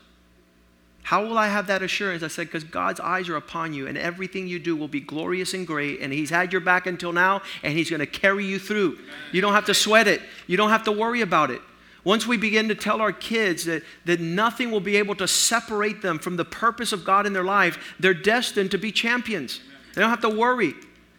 How 1.04 1.26
will 1.26 1.38
I 1.38 1.48
have 1.48 1.68
that 1.68 1.82
assurance? 1.82 2.22
I 2.22 2.28
said, 2.28 2.48
because 2.48 2.66
God's 2.66 3.00
eyes 3.00 3.30
are 3.30 3.38
upon 3.38 3.74
you 3.74 3.88
and 3.88 3.98
everything 3.98 4.48
you 4.48 4.60
do 4.60 4.76
will 4.76 4.90
be 4.90 5.00
glorious 5.00 5.54
and 5.54 5.66
great. 5.66 6.02
And 6.02 6.12
He's 6.12 6.30
had 6.30 6.52
your 6.52 6.60
back 6.60 6.86
until 6.86 7.14
now 7.14 7.42
and 7.64 7.74
He's 7.74 7.90
going 7.90 8.02
to 8.02 8.06
carry 8.06 8.46
you 8.46 8.60
through. 8.60 9.00
You 9.32 9.42
don't 9.42 9.54
have 9.54 9.66
to 9.68 9.74
sweat 9.74 10.08
it, 10.08 10.22
you 10.48 10.58
don't 10.58 10.70
have 10.70 10.84
to 10.84 10.92
worry 10.92 11.22
about 11.22 11.50
it. 11.50 11.62
Once 12.04 12.26
we 12.28 12.38
begin 12.38 12.70
to 12.70 12.76
tell 12.76 13.02
our 13.02 13.12
kids 13.12 13.66
that, 13.66 13.84
that 14.06 14.20
nothing 14.20 14.72
will 14.72 14.80
be 14.80 14.96
able 14.98 15.16
to 15.16 15.28
separate 15.28 16.02
them 16.02 16.20
from 16.20 16.38
the 16.38 16.46
purpose 16.46 16.94
of 16.94 17.04
God 17.04 17.26
in 17.26 17.34
their 17.34 17.44
life, 17.44 17.96
they're 18.00 18.14
destined 18.14 18.72
to 18.72 18.78
be 18.78 18.92
champions. 18.92 19.60
They 19.94 20.02
don't 20.02 20.10
have 20.10 20.22
to 20.22 20.30
worry. 20.30 20.74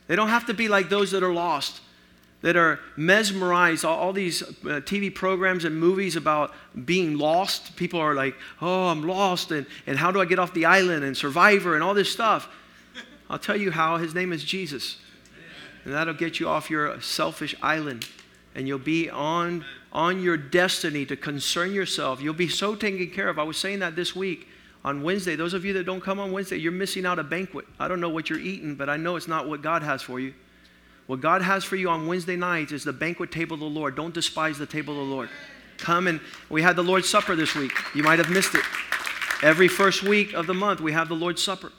They 0.07 0.17
don't 0.17 0.29
have 0.29 0.47
to 0.47 0.55
be 0.55 0.69
like 0.69 0.89
those 0.89 1.11
that 1.11 1.23
are 1.23 1.33
lost 1.33 1.81
that 2.41 2.57
are 2.57 2.79
mesmerized. 2.97 3.85
All, 3.85 3.99
all 3.99 4.13
these 4.13 4.43
uh, 4.43 4.81
TV 4.85 5.13
programs 5.13 5.65
and 5.65 5.79
movies 5.79 6.17
about 6.17 6.55
being 6.85 7.19
lost. 7.19 7.77
People 7.77 8.01
are 8.01 8.15
like, 8.15 8.35
oh, 8.61 8.89
I'm 8.89 9.07
lost, 9.07 9.51
and, 9.51 9.67
and 9.87 9.99
how 9.99 10.11
do 10.11 10.21
I 10.21 10.25
get 10.25 10.39
off 10.39 10.55
the 10.55 10.65
island, 10.65 11.05
and 11.05 11.17
Survivor, 11.17 11.75
and 11.75 11.83
all 11.83 11.95
this 11.95 12.13
stuff. 12.13 12.49
I'll 13.31 13.39
tell 13.39 13.57
you 13.57 13.71
how. 13.71 13.99
His 13.99 14.15
name 14.15 14.33
is 14.33 14.45
Jesus. 14.45 14.99
And 15.85 15.95
that'll 15.95 16.15
get 16.15 16.41
you 16.41 16.49
off 16.49 16.71
your 16.71 17.01
selfish 17.01 17.55
island. 17.63 18.07
And 18.55 18.67
you'll 18.67 18.79
be 18.79 19.11
on, 19.11 19.65
on 19.93 20.23
your 20.23 20.37
destiny 20.37 21.05
to 21.07 21.17
concern 21.17 21.73
yourself. 21.73 22.21
You'll 22.21 22.35
be 22.35 22.49
so 22.49 22.75
taken 22.75 23.11
care 23.11 23.29
of. 23.29 23.39
I 23.39 23.43
was 23.43 23.57
saying 23.57 23.81
that 23.81 23.97
this 23.97 24.17
week 24.17 24.49
on 24.85 25.03
Wednesday. 25.03 25.37
Those 25.37 25.55
of 25.55 25.65
you 25.65 25.73
that 25.75 25.85
don't 25.85 26.01
come 26.01 26.19
on 26.19 26.33
Wednesday, 26.33 26.57
you're 26.57 26.73
missing 26.73 27.05
out 27.05 27.19
a 27.19 27.25
banquet. 27.25 27.67
I 27.79 27.89
don't 27.89 28.01
know 28.01 28.09
what 28.09 28.31
you're 28.31 28.39
eating, 28.39 28.75
but 28.75 28.89
I 28.89 28.97
know 28.97 29.17
it's 29.17 29.29
not 29.29 29.49
what 29.49 29.63
God 29.63 29.83
has 29.83 30.03
for 30.03 30.19
you. 30.21 30.35
What 31.09 31.23
God 31.23 31.41
has 31.41 31.65
for 31.65 31.75
you 31.75 31.89
on 31.89 32.07
Wednesday 32.07 32.37
nights 32.37 32.71
is 32.71 32.85
the 32.85 32.93
banquet 32.93 33.33
table 33.33 33.55
of 33.55 33.61
the 33.61 33.67
Lord. 33.67 33.97
Don't 33.97 34.13
despise 34.13 34.59
the 34.59 34.67
table 34.67 35.01
of 35.01 35.09
the 35.09 35.15
Lord. 35.15 35.31
Come 35.79 36.07
and 36.07 36.21
we 36.51 36.61
had 36.61 36.77
the 36.77 36.85
Lord's 36.85 37.09
Supper 37.09 37.35
this 37.35 37.55
week. 37.55 37.73
You 37.95 38.03
might 38.03 38.19
have 38.19 38.29
missed 38.29 38.55
it. 38.55 38.65
Every 39.43 39.69
first 39.69 40.03
week 40.03 40.35
of 40.35 40.47
the 40.47 40.53
month, 40.53 40.83
we 40.83 40.93
have 40.93 41.09
the 41.09 41.15
Lord's 41.15 41.43
Supper. 41.43 41.73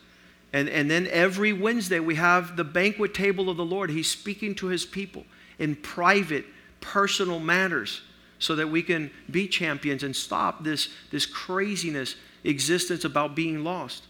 And, 0.52 0.68
and 0.68 0.90
then 0.90 1.06
every 1.12 1.54
Wednesday, 1.54 2.00
we 2.00 2.16
have 2.16 2.58
the 2.58 2.64
banquet 2.64 3.14
table 3.14 3.52
of 3.52 3.58
the 3.58 3.66
Lord. 3.66 3.92
He's 3.92 4.10
speaking 4.10 4.56
to 4.56 4.68
his 4.68 4.84
people 4.84 5.26
in 5.60 5.76
private, 5.76 6.46
personal 6.82 7.40
matters 7.40 8.02
so 8.40 8.56
that 8.56 8.70
we 8.70 8.82
can 8.82 9.12
be 9.30 9.48
champions 9.48 10.02
and 10.02 10.16
stop 10.16 10.64
this, 10.64 10.90
this 11.12 11.28
craziness 11.28 12.16
existence 12.44 13.06
about 13.06 13.36
being 13.36 13.64
lost. 13.64 14.06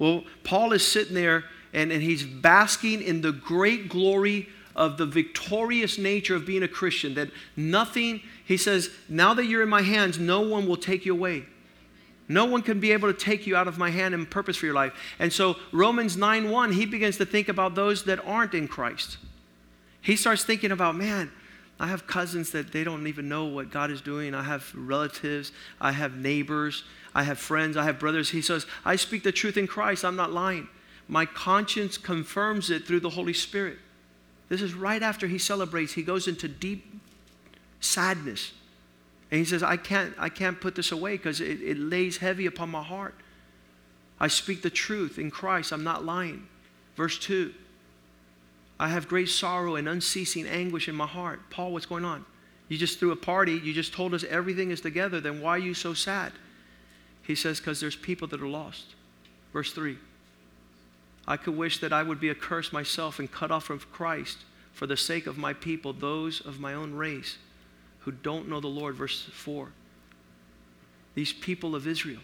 Well, 0.00 0.24
Paul 0.42 0.72
is 0.72 0.84
sitting 0.84 1.14
there 1.14 1.44
and, 1.76 1.92
and 1.92 2.02
he's 2.02 2.24
basking 2.24 3.02
in 3.02 3.20
the 3.20 3.30
great 3.30 3.88
glory 3.90 4.48
of 4.74 4.96
the 4.96 5.06
victorious 5.06 5.98
nature 5.98 6.34
of 6.34 6.46
being 6.46 6.62
a 6.62 6.68
Christian. 6.68 7.14
That 7.14 7.28
nothing, 7.54 8.22
he 8.46 8.56
says, 8.56 8.90
now 9.08 9.34
that 9.34 9.44
you're 9.44 9.62
in 9.62 9.68
my 9.68 9.82
hands, 9.82 10.18
no 10.18 10.40
one 10.40 10.66
will 10.66 10.78
take 10.78 11.04
you 11.04 11.12
away. 11.12 11.44
No 12.28 12.46
one 12.46 12.62
can 12.62 12.80
be 12.80 12.92
able 12.92 13.12
to 13.12 13.18
take 13.18 13.46
you 13.46 13.54
out 13.56 13.68
of 13.68 13.78
my 13.78 13.90
hand 13.90 14.14
and 14.14 14.28
purpose 14.28 14.56
for 14.56 14.66
your 14.66 14.74
life. 14.74 14.92
And 15.18 15.32
so 15.32 15.56
Romans 15.70 16.16
9 16.16 16.50
1, 16.50 16.72
he 16.72 16.86
begins 16.86 17.18
to 17.18 17.26
think 17.26 17.48
about 17.48 17.74
those 17.74 18.04
that 18.04 18.24
aren't 18.24 18.54
in 18.54 18.66
Christ. 18.66 19.18
He 20.00 20.16
starts 20.16 20.44
thinking 20.44 20.72
about, 20.72 20.96
man, 20.96 21.30
I 21.78 21.88
have 21.88 22.06
cousins 22.06 22.52
that 22.52 22.72
they 22.72 22.84
don't 22.84 23.06
even 23.06 23.28
know 23.28 23.44
what 23.44 23.70
God 23.70 23.90
is 23.90 24.00
doing. 24.00 24.34
I 24.34 24.42
have 24.42 24.72
relatives, 24.74 25.52
I 25.78 25.92
have 25.92 26.16
neighbors, 26.16 26.84
I 27.14 27.22
have 27.22 27.38
friends, 27.38 27.76
I 27.76 27.84
have 27.84 27.98
brothers. 27.98 28.30
He 28.30 28.40
says, 28.40 28.66
I 28.84 28.96
speak 28.96 29.22
the 29.22 29.32
truth 29.32 29.58
in 29.58 29.66
Christ, 29.66 30.04
I'm 30.04 30.16
not 30.16 30.32
lying. 30.32 30.68
My 31.08 31.26
conscience 31.26 31.98
confirms 31.98 32.70
it 32.70 32.86
through 32.86 33.00
the 33.00 33.10
Holy 33.10 33.32
Spirit. 33.32 33.78
This 34.48 34.62
is 34.62 34.74
right 34.74 35.02
after 35.02 35.26
he 35.26 35.38
celebrates. 35.38 35.92
He 35.92 36.02
goes 36.02 36.28
into 36.28 36.48
deep 36.48 36.84
sadness. 37.80 38.52
And 39.30 39.38
he 39.38 39.44
says, 39.44 39.62
I 39.62 39.76
can't, 39.76 40.14
I 40.18 40.28
can't 40.28 40.60
put 40.60 40.74
this 40.74 40.92
away 40.92 41.16
because 41.16 41.40
it, 41.40 41.60
it 41.60 41.78
lays 41.78 42.18
heavy 42.18 42.46
upon 42.46 42.70
my 42.70 42.82
heart. 42.82 43.14
I 44.18 44.28
speak 44.28 44.62
the 44.62 44.70
truth 44.70 45.18
in 45.18 45.30
Christ. 45.30 45.72
I'm 45.72 45.84
not 45.84 46.04
lying. 46.04 46.46
Verse 46.96 47.18
2 47.18 47.52
I 48.78 48.88
have 48.88 49.08
great 49.08 49.28
sorrow 49.28 49.76
and 49.76 49.88
unceasing 49.88 50.46
anguish 50.46 50.88
in 50.88 50.94
my 50.94 51.06
heart. 51.06 51.40
Paul, 51.50 51.72
what's 51.72 51.86
going 51.86 52.04
on? 52.04 52.26
You 52.68 52.76
just 52.76 52.98
threw 52.98 53.10
a 53.12 53.16
party. 53.16 53.52
You 53.52 53.72
just 53.72 53.94
told 53.94 54.12
us 54.12 54.24
everything 54.24 54.70
is 54.70 54.80
together. 54.80 55.20
Then 55.20 55.40
why 55.40 55.52
are 55.52 55.58
you 55.58 55.72
so 55.72 55.94
sad? 55.94 56.32
He 57.22 57.34
says, 57.34 57.58
because 57.58 57.80
there's 57.80 57.96
people 57.96 58.28
that 58.28 58.40
are 58.40 58.46
lost. 58.46 58.94
Verse 59.52 59.72
3 59.72 59.96
I 61.28 61.36
could 61.36 61.56
wish 61.56 61.78
that 61.78 61.92
I 61.92 62.02
would 62.02 62.20
be 62.20 62.30
accursed 62.30 62.72
myself 62.72 63.18
and 63.18 63.30
cut 63.30 63.50
off 63.50 63.64
from 63.64 63.80
Christ 63.80 64.38
for 64.72 64.86
the 64.86 64.96
sake 64.96 65.26
of 65.26 65.36
my 65.36 65.52
people, 65.52 65.92
those 65.92 66.40
of 66.40 66.60
my 66.60 66.74
own 66.74 66.94
race 66.94 67.38
who 68.00 68.12
don't 68.12 68.48
know 68.48 68.60
the 68.60 68.68
Lord. 68.68 68.94
Verse 68.94 69.28
4. 69.32 69.70
These 71.14 71.32
people 71.32 71.74
of 71.74 71.86
Israel. 71.86 72.20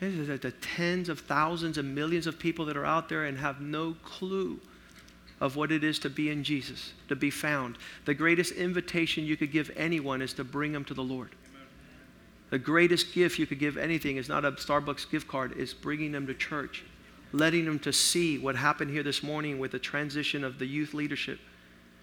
The 0.00 0.52
tens 0.60 1.08
of 1.08 1.20
thousands 1.20 1.78
and 1.78 1.94
millions 1.94 2.26
of 2.26 2.38
people 2.38 2.64
that 2.64 2.76
are 2.76 2.84
out 2.84 3.08
there 3.08 3.24
and 3.24 3.38
have 3.38 3.60
no 3.60 3.96
clue 4.04 4.58
of 5.40 5.56
what 5.56 5.70
it 5.70 5.84
is 5.84 5.98
to 6.00 6.10
be 6.10 6.30
in 6.30 6.44
Jesus, 6.44 6.92
to 7.08 7.16
be 7.16 7.30
found. 7.30 7.78
The 8.04 8.14
greatest 8.14 8.52
invitation 8.52 9.24
you 9.24 9.36
could 9.36 9.52
give 9.52 9.70
anyone 9.76 10.20
is 10.20 10.32
to 10.34 10.44
bring 10.44 10.72
them 10.72 10.84
to 10.86 10.94
the 10.94 11.02
Lord. 11.02 11.30
The 12.50 12.58
greatest 12.58 13.14
gift 13.14 13.38
you 13.38 13.46
could 13.46 13.58
give 13.58 13.76
anything 13.76 14.16
is 14.16 14.28
not 14.28 14.44
a 14.44 14.52
Starbucks 14.52 15.10
gift 15.10 15.28
card, 15.28 15.54
it's 15.56 15.72
bringing 15.72 16.12
them 16.12 16.26
to 16.26 16.34
church, 16.34 16.84
letting 17.34 17.64
them 17.64 17.78
to 17.80 17.92
see 17.92 18.38
what 18.38 18.54
happened 18.54 18.90
here 18.90 19.02
this 19.02 19.22
morning 19.22 19.58
with 19.58 19.72
the 19.72 19.78
transition 19.78 20.44
of 20.44 20.58
the 20.58 20.66
youth 20.66 20.94
leadership 20.94 21.40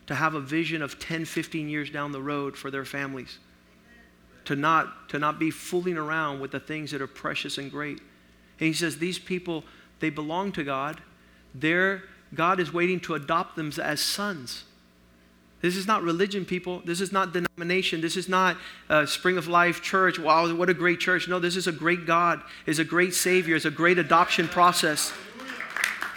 to 0.08 0.13
have 0.15 0.34
a 0.34 0.41
vision 0.41 0.82
of 0.82 1.00
10, 1.00 1.24
15 1.24 1.70
years 1.70 1.89
down 1.89 2.12
the 2.12 2.22
road 2.22 2.58
for 2.58 2.70
their 2.70 2.84
families. 2.84 3.39
To 4.46 4.56
not, 4.56 5.08
to 5.10 5.20
not 5.20 5.39
be 5.39 5.50
fooling 5.50 5.98
around 5.98 6.41
with 6.41 6.52
the 6.52 6.60
things 6.60 6.91
that 6.91 7.02
are 7.02 7.08
precious 7.08 7.58
and 7.58 7.72
great. 7.72 8.00
And 8.60 8.67
he 8.67 8.74
says, 8.74 8.98
These 8.98 9.20
people, 9.20 9.63
they 10.00 10.10
belong 10.10 10.52
to 10.54 10.63
God. 10.63 11.00
They're, 11.56 12.04
God 12.34 12.60
is 12.60 12.74
waiting 12.74 13.00
to 13.02 13.13
adopt 13.13 13.56
them 13.56 13.72
as 13.82 14.02
sons. 14.02 14.65
This 15.62 15.76
is 15.76 15.86
not 15.86 16.02
religion, 16.02 16.43
people. 16.43 16.82
This 16.86 17.02
is 17.02 17.12
not 17.12 17.34
denomination. 17.34 18.02
This 18.02 18.17
is 18.17 18.28
not 18.28 18.58
uh, 18.89 19.06
Spring 19.06 19.38
of 19.38 19.47
Life 19.47 19.82
Church. 19.82 20.17
Wow, 20.17 20.54
what 20.56 20.69
a 20.69 20.74
great 20.74 21.00
church. 21.00 21.28
No, 21.28 21.39
this 21.39 21.56
is 21.56 21.67
a 21.67 21.71
great 21.71 22.08
God. 22.08 22.41
Is 22.65 22.80
a 22.80 22.84
great 22.84 23.13
Savior. 23.13 23.56
is 23.56 23.65
a 23.65 23.71
great 23.71 24.00
adoption 24.00 24.47
process. 24.47 25.13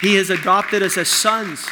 He 0.00 0.16
has 0.16 0.30
adopted 0.30 0.82
us 0.82 0.96
as 0.96 1.08
sons. 1.08 1.66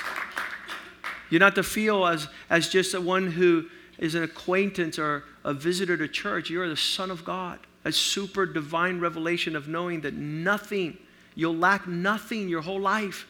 You're 1.31 1.41
not 1.41 1.55
to 1.55 1.63
feel 1.63 2.07
as, 2.07 2.29
as 2.51 2.69
just 2.69 2.99
one 2.99 3.31
who 3.31 3.67
is 3.99 4.15
an 4.15 4.23
acquaintance 4.23 4.99
or 4.99 5.25
a 5.45 5.55
visitor 5.55 5.97
to 5.97 6.09
church. 6.09 6.51
You're 6.51 6.69
the 6.69 6.77
Son 6.77 7.11
of 7.11 7.25
God. 7.25 7.59
A 7.87 7.93
super 7.93 8.45
divine 8.45 9.01
revelation 9.01 9.57
of 9.57 9.67
knowing 9.67 10.03
that 10.03 10.15
nothing, 10.15 10.99
you'll 11.35 11.57
lack 11.57 11.89
nothing 11.89 12.49
your 12.49 12.61
whole 12.61 12.81
life 12.81 13.27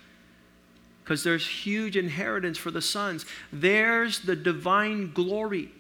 because 1.03 1.25
there's 1.25 1.47
huge 1.47 1.97
inheritance 1.97 2.59
for 2.59 2.71
the 2.71 2.83
sons. 2.83 3.27
There's 3.53 4.21
the 4.21 4.37
divine 4.37 5.13
glory. 5.13 5.71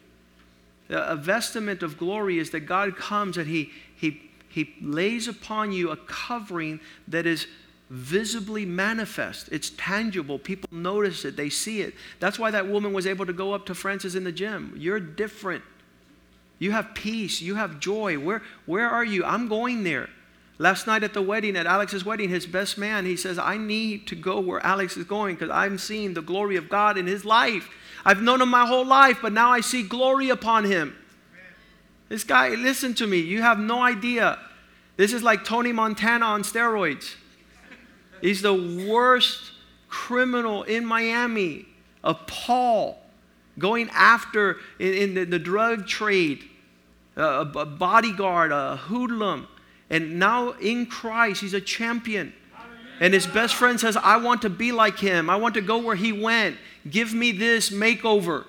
A 0.88 1.16
vestment 1.16 1.82
of 1.82 1.96
glory 1.96 2.38
is 2.38 2.50
that 2.50 2.60
God 2.60 2.96
comes 2.96 3.36
and 3.38 3.46
He, 3.46 3.70
he, 3.96 4.20
he 4.48 4.74
lays 4.80 5.28
upon 5.28 5.72
you 5.72 5.90
a 5.90 5.96
covering 5.96 6.80
that 7.08 7.24
is 7.26 7.46
visibly 7.88 8.64
manifest. 8.64 9.48
It's 9.52 9.70
tangible. 9.76 10.38
People 10.38 10.68
notice 10.72 11.24
it, 11.24 11.36
they 11.36 11.50
see 11.50 11.82
it. 11.82 11.94
That's 12.20 12.38
why 12.38 12.50
that 12.50 12.66
woman 12.66 12.92
was 12.92 13.06
able 13.06 13.26
to 13.26 13.32
go 13.32 13.52
up 13.52 13.66
to 13.66 13.74
Francis 13.74 14.14
in 14.14 14.24
the 14.24 14.32
gym. 14.32 14.74
You're 14.76 15.00
different. 15.00 15.62
You 16.58 16.72
have 16.72 16.94
peace, 16.94 17.42
you 17.42 17.54
have 17.56 17.80
joy. 17.80 18.18
Where, 18.18 18.42
where 18.66 18.88
are 18.88 19.04
you? 19.04 19.24
I'm 19.24 19.48
going 19.48 19.84
there. 19.84 20.08
Last 20.58 20.86
night 20.86 21.02
at 21.02 21.14
the 21.14 21.22
wedding, 21.22 21.56
at 21.56 21.66
Alex's 21.66 22.04
wedding, 22.04 22.28
his 22.28 22.46
best 22.46 22.78
man, 22.78 23.04
he 23.04 23.16
says, 23.16 23.38
I 23.38 23.56
need 23.56 24.06
to 24.08 24.14
go 24.14 24.38
where 24.38 24.64
Alex 24.64 24.96
is 24.96 25.04
going 25.04 25.34
because 25.34 25.50
I'm 25.50 25.78
seeing 25.78 26.14
the 26.14 26.22
glory 26.22 26.56
of 26.56 26.68
God 26.68 26.96
in 26.96 27.06
his 27.06 27.24
life. 27.24 27.68
I've 28.04 28.22
known 28.22 28.40
him 28.40 28.50
my 28.50 28.66
whole 28.66 28.84
life, 28.86 29.18
but 29.22 29.32
now 29.32 29.50
I 29.50 29.60
see 29.60 29.82
glory 29.82 30.28
upon 30.28 30.64
him. 30.64 30.96
This 32.08 32.24
guy, 32.24 32.50
listen 32.50 32.94
to 32.94 33.06
me, 33.06 33.18
you 33.18 33.40
have 33.42 33.58
no 33.58 33.82
idea. 33.82 34.38
This 34.96 35.12
is 35.12 35.22
like 35.22 35.44
Tony 35.44 35.72
Montana 35.72 36.26
on 36.26 36.42
steroids. 36.42 37.14
He's 38.20 38.42
the 38.42 38.86
worst 38.88 39.52
criminal 39.88 40.62
in 40.62 40.84
Miami 40.84 41.66
of 42.04 42.26
Paul 42.26 42.98
going 43.58 43.90
after 43.90 44.58
in, 44.78 44.94
in 44.94 45.14
the, 45.14 45.24
the, 45.24 45.38
drug 45.38 45.86
trade, 45.86 46.44
a, 47.16 47.40
a 47.40 47.66
bodyguard, 47.66 48.52
a 48.52 48.76
hoodlum. 48.76 49.48
And 49.92 50.18
now 50.18 50.52
in 50.52 50.86
Christ, 50.86 51.40
he's 51.40 51.54
a 51.54 51.60
champion. 51.60 52.32
And 52.98 53.14
his 53.14 53.26
best 53.26 53.54
friend 53.54 53.78
says, 53.78 53.96
I 53.96 54.16
want 54.16 54.42
to 54.42 54.50
be 54.50 54.72
like 54.72 54.98
him. 54.98 55.30
I 55.30 55.36
want 55.36 55.54
to 55.54 55.60
go 55.60 55.78
where 55.78 55.94
he 55.94 56.12
went. 56.12 56.56
Give 56.90 57.14
me 57.14 57.30
this 57.30 57.70
makeover. 57.70 58.46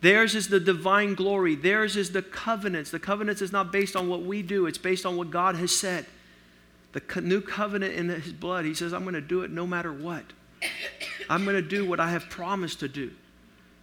Theirs 0.00 0.36
is 0.36 0.48
the 0.48 0.60
divine 0.60 1.14
glory. 1.14 1.56
Theirs 1.56 1.96
is 1.96 2.12
the 2.12 2.22
covenants. 2.22 2.90
The 2.90 3.00
covenants 3.00 3.42
is 3.42 3.50
not 3.50 3.72
based 3.72 3.96
on 3.96 4.08
what 4.08 4.22
we 4.22 4.42
do, 4.42 4.66
it's 4.66 4.78
based 4.78 5.04
on 5.04 5.16
what 5.16 5.30
God 5.30 5.56
has 5.56 5.74
said 5.74 6.06
the 6.92 7.20
new 7.20 7.40
covenant 7.40 7.94
in 7.94 8.08
his 8.08 8.32
blood, 8.32 8.64
he 8.64 8.74
says, 8.74 8.92
I'm 8.92 9.02
going 9.02 9.14
to 9.14 9.20
do 9.20 9.42
it 9.42 9.50
no 9.50 9.66
matter 9.66 9.92
what. 9.92 10.24
I'm 11.28 11.44
going 11.44 11.56
to 11.56 11.62
do 11.62 11.88
what 11.88 12.00
I 12.00 12.10
have 12.10 12.28
promised 12.28 12.80
to 12.80 12.88
do. 12.88 13.12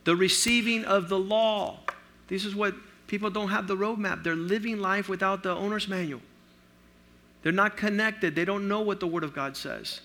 The 0.03 0.15
receiving 0.15 0.85
of 0.85 1.09
the 1.09 1.19
law. 1.19 1.79
This 2.27 2.45
is 2.45 2.55
what 2.55 2.75
people 3.07 3.29
don't 3.29 3.49
have 3.49 3.67
the 3.67 3.75
roadmap. 3.75 4.23
They're 4.23 4.35
living 4.35 4.79
life 4.79 5.09
without 5.09 5.43
the 5.43 5.55
owner's 5.55 5.87
manual. 5.87 6.21
They're 7.41 7.51
not 7.51 7.77
connected. 7.77 8.35
They 8.35 8.45
don't 8.45 8.67
know 8.67 8.81
what 8.81 8.99
the 8.99 9.07
Word 9.07 9.23
of 9.23 9.33
God 9.33 9.55
says. 9.55 10.01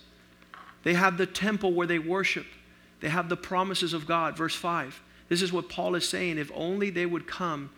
They 0.83 0.93
have 0.93 1.17
the 1.17 1.25
temple 1.25 1.73
where 1.73 1.87
they 1.87 1.99
worship, 1.99 2.45
they 3.01 3.09
have 3.09 3.29
the 3.29 3.37
promises 3.37 3.93
of 3.93 4.07
God. 4.07 4.37
Verse 4.37 4.55
5. 4.55 5.01
This 5.27 5.41
is 5.41 5.51
what 5.51 5.69
Paul 5.69 5.95
is 5.95 6.07
saying. 6.07 6.37
If 6.37 6.51
only 6.53 6.91
they 6.91 7.05
would 7.05 7.27
come 7.27 7.71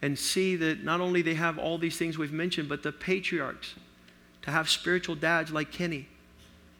and 0.00 0.18
see 0.18 0.56
that 0.56 0.82
not 0.82 1.00
only 1.00 1.22
they 1.22 1.34
have 1.34 1.58
all 1.58 1.78
these 1.78 1.96
things 1.96 2.18
we've 2.18 2.32
mentioned, 2.32 2.68
but 2.68 2.82
the 2.82 2.92
patriarchs, 2.92 3.74
to 4.42 4.50
have 4.50 4.68
spiritual 4.68 5.14
dads 5.14 5.50
like 5.50 5.70
Kenny, 5.70 6.08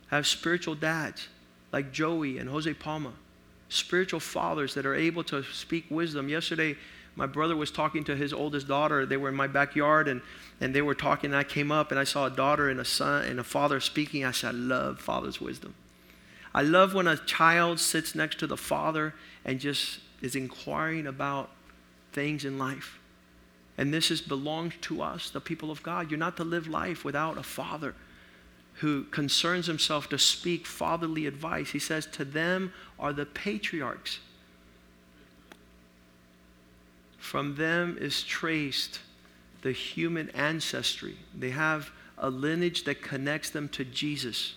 have 0.09 0.27
spiritual 0.27 0.74
dads 0.74 1.29
like 1.72 1.92
Joey 1.92 2.38
and 2.38 2.48
Jose 2.48 2.72
Palma, 2.74 3.12
spiritual 3.68 4.20
fathers 4.20 4.74
that 4.74 4.87
are 4.87 4.94
able 4.94 5.24
to 5.24 5.42
speak 5.42 5.87
wisdom. 5.90 6.29
Yesterday, 6.29 6.77
my 7.16 7.27
brother 7.27 7.57
was 7.57 7.70
talking 7.70 8.03
to 8.05 8.16
his 8.16 8.33
oldest 8.33 8.66
daughter. 8.66 9.07
They 9.07 9.16
were 9.16 9.29
in 9.29 9.35
my 9.35 9.46
backyard 9.46 10.09
and, 10.09 10.20
and 10.61 10.74
they 10.74 10.83
were 10.83 10.94
talking. 10.94 11.31
And 11.31 11.37
I 11.37 11.44
came 11.44 11.70
up 11.70 11.90
and 11.90 12.00
I 12.00 12.05
saw 12.05 12.27
a 12.27 12.31
daughter 12.31 12.68
and 12.68 12.81
a 12.81 12.85
son 12.85 13.24
and 13.24 13.38
a 13.38 13.44
father 13.44 13.79
speaking. 13.81 14.24
I 14.24 14.33
said, 14.33 14.48
I 14.48 14.59
love 14.59 15.00
father's 15.00 15.40
wisdom. 15.40 15.74
I 16.53 16.62
love 16.62 16.94
when 16.94 17.07
a 17.07 17.16
child 17.16 17.81
sits 17.81 18.14
next 18.14 18.38
to 18.40 18.46
the 18.46 18.57
father 18.57 19.14
and 19.44 19.61
just 19.61 20.00
is 20.22 20.35
inquiring 20.35 21.07
about 21.07 21.50
things 22.12 22.44
in 22.44 22.59
life. 22.59 22.98
And 23.77 23.92
this 23.92 24.11
is 24.11 24.20
belongs 24.20 24.74
to 24.83 25.03
us, 25.03 25.31
the 25.31 25.40
people 25.40 25.70
of 25.70 25.83
God. 25.83 26.11
You're 26.11 26.18
not 26.18 26.37
to 26.37 26.44
live 26.44 26.68
life 26.68 27.05
without 27.05 27.38
a 27.38 27.42
father 27.42 27.94
who 28.74 29.05
concerns 29.05 29.66
himself 29.66 30.09
to 30.09 30.18
speak 30.18 30.66
fatherly 30.66 31.27
advice. 31.27 31.70
He 31.70 31.79
says, 31.79 32.07
To 32.07 32.24
them 32.24 32.72
are 32.98 33.12
the 33.12 33.27
patriarchs. 33.27 34.20
From 37.25 37.57
them 37.57 37.97
is 37.99 38.23
traced 38.23 39.01
the 39.63 39.73
human 39.73 40.29
ancestry. 40.31 41.17
They 41.35 41.51
have 41.51 41.91
a 42.19 42.29
lineage 42.29 42.85
that 42.85 43.01
connects 43.01 43.49
them 43.49 43.71
to 43.71 43.83
Jesus. 43.83 44.55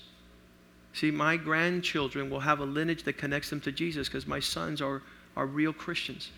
See, 0.91 1.09
my 1.09 1.37
grandchildren 1.37 2.29
will 2.29 2.41
have 2.41 2.59
a 2.59 2.65
lineage 2.65 3.03
that 3.03 3.13
connects 3.13 3.49
them 3.49 3.61
to 3.61 3.71
Jesus 3.71 4.09
because 4.09 4.27
my 4.27 4.41
sons 4.41 4.81
are, 4.81 5.01
are 5.37 5.45
real 5.45 5.71
Christians. 5.71 6.29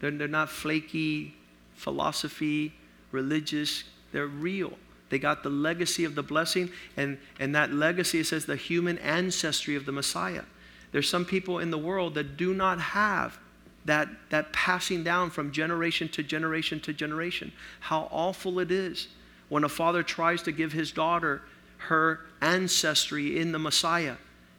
They're, 0.00 0.10
they're 0.10 0.26
not 0.26 0.48
flaky 0.48 1.36
philosophy, 1.74 2.72
religious 3.12 3.84
They're 4.10 4.26
real. 4.26 4.72
They 5.10 5.18
got 5.18 5.42
the 5.42 5.50
legacy 5.50 6.04
of 6.06 6.14
the 6.14 6.22
blessing, 6.22 6.70
and, 6.96 7.18
and 7.38 7.54
that 7.54 7.74
legacy, 7.74 8.24
says, 8.24 8.46
the 8.46 8.56
human 8.56 8.96
ancestry 8.98 9.76
of 9.76 9.84
the 9.84 9.92
Messiah. 9.92 10.44
There's 10.92 11.10
some 11.10 11.26
people 11.26 11.58
in 11.58 11.70
the 11.70 11.78
world 11.78 12.14
that 12.14 12.38
do 12.38 12.54
not 12.54 12.80
have 12.80 13.38
that, 13.88 14.06
that 14.28 14.52
passing 14.52 15.02
down 15.02 15.30
from 15.30 15.50
generation 15.50 16.10
to 16.10 16.22
generation 16.22 16.78
to 16.78 16.92
generation. 16.92 17.50
How 17.80 18.06
awful 18.10 18.58
it 18.58 18.70
is 18.70 19.08
when 19.48 19.64
a 19.64 19.68
father 19.68 20.02
tries 20.02 20.42
to 20.42 20.52
give 20.52 20.72
his 20.72 20.92
daughter 20.92 21.40
her 21.78 22.20
ancestry 22.42 23.40
in 23.40 23.50
the 23.50 23.58
Messiah, 23.58 24.16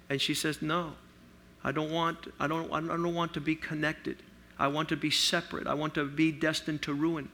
and 0.10 0.20
she 0.20 0.34
says, 0.34 0.64
No, 0.64 0.94
I 1.64 1.72
don't 1.72 1.92
want, 1.92 2.34
I 2.40 2.48
don't, 2.48 2.74
I 2.74 2.80
don't 2.82 3.14
want 3.14 3.36
to 3.36 3.42
be 3.42 3.54
connected. 3.54 4.18
I 4.58 4.68
want 4.68 4.90
to 4.90 4.98
be 4.98 5.12
separate. 5.12 5.68
I 5.68 5.76
want 5.76 5.94
to 5.94 6.06
be 6.06 6.32
destined 6.32 6.82
to 6.84 6.94
ruin. 6.94 7.30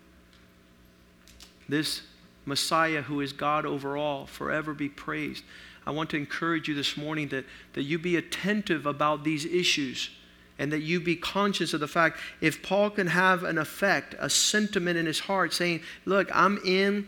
This 1.69 2.01
Messiah, 2.45 3.03
who 3.03 3.21
is 3.21 3.31
God 3.31 3.65
over 3.65 3.95
all, 3.95 4.25
forever 4.25 4.73
be 4.73 4.89
praised. 4.89 5.45
I 5.87 5.91
want 5.91 6.09
to 6.09 6.17
encourage 6.17 6.67
you 6.67 6.75
this 6.75 6.97
morning 6.97 7.29
that, 7.29 7.45
that 7.71 7.83
you 7.83 7.97
be 7.97 8.17
attentive 8.17 8.85
about 8.85 9.23
these 9.23 9.45
issues 9.45 10.09
and 10.57 10.71
that 10.71 10.81
you 10.81 10.99
be 10.99 11.15
conscious 11.15 11.73
of 11.73 11.79
the 11.79 11.87
fact 11.87 12.19
if 12.41 12.63
Paul 12.63 12.89
can 12.89 13.07
have 13.07 13.43
an 13.43 13.57
effect, 13.57 14.15
a 14.19 14.29
sentiment 14.29 14.97
in 14.97 15.05
his 15.05 15.19
heart 15.19 15.53
saying, 15.53 15.81
Look, 16.05 16.29
I'm 16.33 16.59
in 16.65 17.07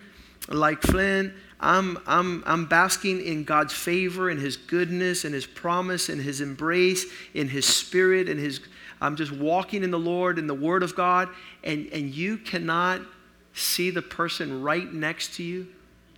like 0.49 0.81
Flynn. 0.81 1.33
I'm, 1.59 1.97
I'm, 2.05 2.43
I'm 2.45 2.65
basking 2.65 3.19
in 3.19 3.43
God's 3.43 3.73
favor 3.73 4.29
and 4.29 4.39
His 4.39 4.57
goodness 4.57 5.25
and 5.25 5.33
His 5.33 5.45
promise 5.45 6.09
and 6.09 6.21
His 6.21 6.39
embrace, 6.41 7.05
in 7.33 7.47
His 7.47 7.65
spirit 7.65 8.29
and 8.29 8.39
His. 8.39 8.59
I'm 9.01 9.15
just 9.15 9.31
walking 9.31 9.83
in 9.83 9.91
the 9.91 9.99
Lord 9.99 10.37
and 10.37 10.49
the 10.49 10.53
Word 10.55 10.83
of 10.83 10.95
God, 10.95 11.29
and, 11.63 11.87
and 11.91 12.13
you 12.13 12.37
cannot 12.37 13.01
see 13.53 13.89
the 13.89 14.01
person 14.01 14.61
right 14.61 14.91
next 14.91 15.35
to 15.35 15.43
you 15.43 15.67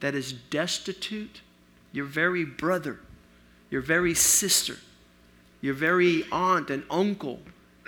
that 0.02 0.14
is 0.14 0.34
destitute, 0.34 1.42
your 1.92 2.06
very 2.06 2.46
brother, 2.46 3.00
your 3.70 3.82
very 3.82 4.14
sister, 4.14 4.78
your 5.62 5.74
very 5.74 6.24
aunt 6.32 6.70
and 6.70 6.84
uncle, 6.90 7.40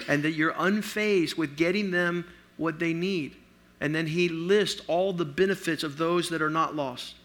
and 0.08 0.24
that 0.24 0.32
you're 0.32 0.54
unfazed 0.54 1.38
with 1.38 1.56
getting 1.56 1.92
them 1.92 2.26
what 2.58 2.80
they 2.80 2.94
need. 2.94 3.36
And 3.80 3.96
then 3.96 4.08
he 4.08 4.30
lists 4.30 4.82
all 4.88 5.14
the 5.14 5.26
benefits 5.26 5.84
of 5.84 5.98
those 5.98 6.30
that 6.30 6.42
are 6.42 6.50
not 6.50 6.76
lost. 6.76 7.16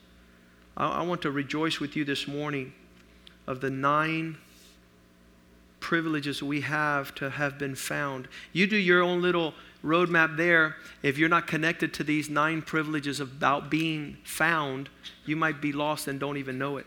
I, 0.76 1.00
I 1.00 1.02
want 1.02 1.22
to 1.22 1.30
rejoice 1.30 1.80
with 1.80 1.96
you 1.96 2.04
this 2.04 2.26
morning 2.26 2.72
of 3.46 3.61
the 3.61 3.70
nine 3.70 4.38
privileges 5.80 6.42
we 6.42 6.62
have 6.62 7.14
to 7.14 7.30
have 7.30 7.59
been 7.59 7.74
found. 7.74 8.26
You 8.52 8.66
do 8.66 8.76
your 8.76 9.02
own 9.02 9.22
little 9.22 9.54
roadmap 9.85 10.37
there. 10.37 10.76
If 11.02 11.18
you're 11.18 11.28
not 11.28 11.46
connected 11.46 11.94
to 11.94 12.04
these 12.04 12.28
nine 12.28 12.62
privileges 12.62 13.20
about 13.20 13.70
being 13.70 14.16
found, 14.24 14.88
you 15.24 15.37
might 15.37 15.61
be 15.61 15.72
lost 15.72 16.09
and 16.09 16.18
don't 16.18 16.38
even 16.38 16.59
know 16.59 16.76
it. 16.78 16.87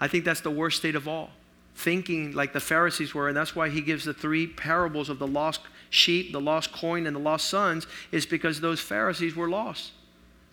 I 0.00 0.08
think 0.08 0.24
that's 0.24 0.40
the 0.40 0.50
worst 0.50 0.78
state 0.78 0.96
of 0.96 1.06
all. 1.06 1.30
Thinking 1.78 2.32
like 2.32 2.52
the 2.52 2.58
Pharisees 2.58 3.14
were, 3.14 3.28
and 3.28 3.36
that's 3.36 3.54
why 3.54 3.68
he 3.68 3.80
gives 3.80 4.04
the 4.04 4.12
three 4.12 4.48
parables 4.48 5.08
of 5.08 5.20
the 5.20 5.28
lost 5.28 5.60
sheep, 5.90 6.32
the 6.32 6.40
lost 6.40 6.72
coin, 6.72 7.06
and 7.06 7.14
the 7.14 7.20
lost 7.20 7.48
sons, 7.48 7.86
is 8.10 8.26
because 8.26 8.60
those 8.60 8.80
Pharisees 8.80 9.36
were 9.36 9.48
lost. 9.48 9.92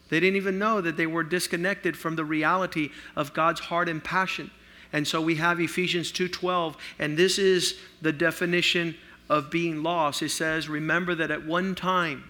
They 0.10 0.20
didn't 0.20 0.36
even 0.36 0.60
know 0.60 0.82
that 0.82 0.98
they 0.98 1.08
were 1.08 1.24
disconnected 1.24 1.98
from 1.98 2.16
the 2.16 2.24
reality 2.24 2.92
of 3.16 3.34
God's 3.34 3.60
heart 3.60 3.90
and 3.90 4.04
passion. 4.04 4.52
And 4.94 5.08
so 5.08 5.20
we 5.20 5.38
have 5.38 5.60
Ephesians 5.60 6.12
2:12 6.12 6.78
and 7.00 7.18
this 7.18 7.40
is 7.40 7.80
the 8.04 8.14
definition 8.14 8.96
of 9.28 9.50
being 9.50 9.82
lost. 9.82 10.22
It 10.22 10.30
says, 10.30 10.70
"Remember 10.70 11.16
that 11.16 11.32
at 11.32 11.44
one 11.44 11.74
time 11.74 12.26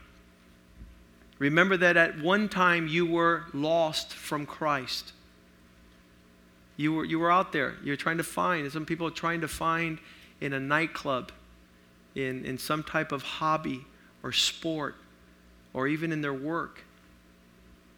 remember 1.37 1.75
that 1.75 1.97
at 1.97 2.17
one 2.19 2.47
time 2.47 2.87
you 2.87 3.05
were 3.05 3.43
lost 3.53 4.13
from 4.13 4.45
Christ." 4.45 5.11
You 6.77 6.93
were, 6.93 7.05
you 7.05 7.19
were 7.19 7.31
out 7.31 7.51
there. 7.51 7.75
You're 7.83 7.95
trying 7.95 8.17
to 8.17 8.23
find. 8.23 8.69
Some 8.71 8.85
people 8.85 9.07
are 9.07 9.11
trying 9.11 9.41
to 9.41 9.47
find 9.47 9.99
in 10.41 10.53
a 10.53 10.59
nightclub, 10.59 11.31
in, 12.15 12.45
in 12.45 12.57
some 12.57 12.83
type 12.83 13.11
of 13.11 13.21
hobby 13.21 13.85
or 14.23 14.31
sport, 14.31 14.95
or 15.73 15.87
even 15.87 16.11
in 16.11 16.21
their 16.21 16.33
work. 16.33 16.83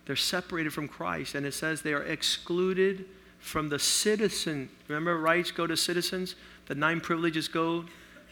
They're 0.06 0.16
separated 0.16 0.74
from 0.74 0.88
Christ, 0.88 1.36
and 1.36 1.46
it 1.46 1.54
says 1.54 1.82
they 1.82 1.94
are 1.94 2.04
excluded 2.04 3.06
from 3.40 3.70
the 3.70 3.80
citizen. 3.80 4.70
Remember, 4.88 5.18
rights 5.18 5.52
go 5.52 5.68
to 5.68 5.76
citizens, 5.76 6.36
the 6.68 6.76
nine 6.76 7.02
privileges 7.02 7.48
go 7.48 7.86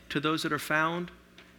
to 0.10 0.20
those 0.20 0.44
that 0.44 0.54
are 0.54 0.60
found. 0.60 1.12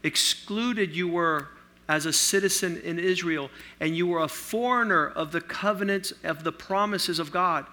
Excluded 0.02 0.94
you 0.94 1.08
were 1.08 1.48
as 1.88 2.06
a 2.06 2.12
citizen 2.12 2.80
in 2.82 2.98
Israel, 2.98 3.50
and 3.80 3.96
you 3.96 4.06
were 4.06 4.22
a 4.22 4.28
foreigner 4.28 5.08
of 5.08 5.32
the 5.32 5.40
covenants 5.40 6.12
of 6.24 6.44
the 6.44 6.52
promises 6.52 7.18
of 7.18 7.30
God. 7.30 7.66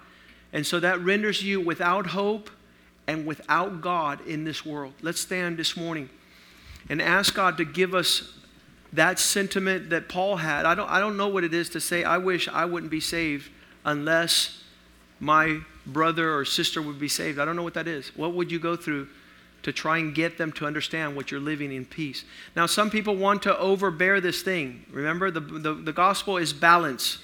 And 0.54 0.66
so 0.66 0.80
that 0.80 1.02
renders 1.02 1.44
you 1.44 1.60
without 1.60 2.08
hope 2.08 2.50
and 3.08 3.26
without 3.26 3.82
God 3.82 4.26
in 4.26 4.46
this 4.46 4.66
world. 4.66 4.94
Let's 5.02 5.20
stand 5.20 5.58
this 5.58 5.76
morning 5.76 6.10
and 6.90 7.02
ask 7.02 7.34
God 7.34 7.58
to 7.58 7.66
give 7.66 7.94
us 7.94 8.34
that 8.94 9.20
sentiment 9.20 9.90
that 9.90 10.08
Paul 10.08 10.38
had. 10.38 10.66
I 10.66 10.76
don't, 10.76 10.90
I 10.90 11.00
don't 11.00 11.18
know 11.18 11.28
what 11.28 11.44
it 11.44 11.54
is 11.54 11.70
to 11.70 11.82
say, 11.82 12.04
I 12.04 12.20
wish 12.20 12.48
I 12.48 12.66
wouldn't 12.66 12.92
be 12.92 13.00
saved 13.00 13.50
unless 13.84 14.62
my 15.20 15.60
brother 15.86 16.36
or 16.36 16.46
sister 16.46 16.82
would 16.82 17.00
be 17.00 17.08
saved. 17.08 17.40
I 17.40 17.46
don't 17.46 17.56
know 17.56 17.64
what 17.64 17.74
that 17.74 17.88
is. 17.88 18.16
What 18.16 18.34
would 18.34 18.52
you 18.52 18.60
go 18.60 18.76
through 18.76 19.08
to 19.64 19.72
try 19.72 19.98
and 19.98 20.14
get 20.14 20.38
them 20.38 20.52
to 20.54 20.66
understand 20.68 21.16
what 21.16 21.32
you're 21.32 21.40
living 21.40 21.72
in 21.72 21.86
peace? 21.86 22.24
Now, 22.56 22.68
some 22.68 22.90
people 22.90 23.16
want 23.16 23.42
to 23.44 23.58
overbear 23.58 24.22
this 24.22 24.44
thing. 24.44 24.86
Remember, 24.92 25.32
the, 25.32 25.40
the, 25.40 25.74
the 25.74 25.94
gospel 25.94 26.38
is 26.38 26.54
balance. 26.54 27.18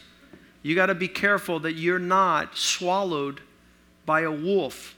You 0.62 0.76
got 0.76 0.88
to 0.88 0.96
be 0.96 1.08
careful 1.08 1.60
that 1.62 1.74
you're 1.74 2.00
not 2.00 2.58
swallowed 2.58 3.42
by 4.06 4.22
a 4.22 4.32
wolf. 4.32 4.96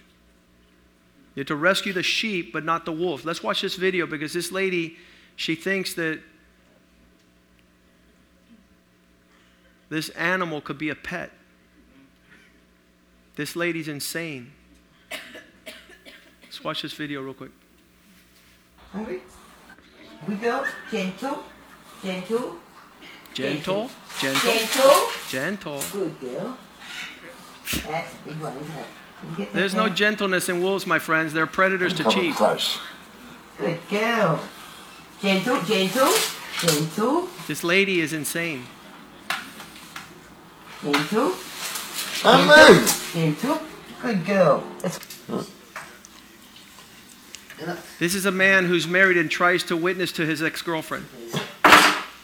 You 1.36 1.42
have 1.42 1.48
to 1.48 1.56
rescue 1.56 1.94
the 1.94 2.04
sheep, 2.04 2.52
but 2.52 2.66
not 2.66 2.86
the 2.86 2.92
wolf. 2.92 3.24
Let's 3.24 3.44
watch 3.44 3.62
this 3.62 3.76
video 3.76 4.06
because 4.06 4.34
this 4.34 4.52
lady, 4.52 4.98
she 5.36 5.56
thinks 5.56 5.94
that 5.94 6.20
this 9.90 10.10
animal 10.10 10.62
could 10.62 10.78
be 10.78 10.90
a 10.90 10.96
pet. 10.96 11.32
This 13.36 13.56
lady's 13.56 13.88
insane. 13.88 14.52
Let's 16.44 16.64
watch 16.64 16.82
this 16.82 16.94
video 16.94 17.22
real 17.22 17.34
quick. 17.34 17.52
We 20.28 20.36
go. 20.36 20.66
Gentle. 20.92 21.44
Gentle. 22.04 22.58
Gentle, 23.34 23.90
gentle, 24.20 24.52
Gentle. 24.52 25.08
gentle. 25.30 25.84
Good 25.94 26.20
girl. 26.20 26.58
That's 27.88 28.14
a 28.14 28.28
big 28.28 28.40
one, 28.42 28.58
isn't 28.58 28.72
it? 28.76 28.86
You 29.24 29.38
get 29.38 29.54
that 29.54 29.58
There's 29.60 29.74
no 29.74 29.88
gentleness 29.88 30.50
in 30.50 30.62
wolves, 30.62 30.86
my 30.86 31.00
friends. 31.00 31.32
They're 31.32 31.48
predators 31.48 31.94
to 31.94 32.04
Come 32.04 32.12
cheat. 32.12 32.36
close. 32.36 32.80
Good 33.58 33.80
girl. 33.90 34.42
Gentle, 35.22 35.62
gentle, 35.64 36.14
gentle, 36.60 37.30
This 37.48 37.64
lady 37.64 38.02
is 38.02 38.12
insane. 38.12 38.66
gentle, 40.82 41.34
And 42.26 42.48
move. 42.48 43.12
gentle. 43.14 43.62
Good 44.02 44.26
girl. 44.26 44.64
This 48.00 48.16
is 48.16 48.26
a 48.26 48.32
man 48.32 48.66
who's 48.66 48.88
married 48.88 49.18
and 49.18 49.30
tries 49.30 49.62
to 49.66 49.78
witness 49.78 50.12
to 50.14 50.26
his 50.26 50.42
ex 50.42 50.64
girlfriend. 50.64 51.06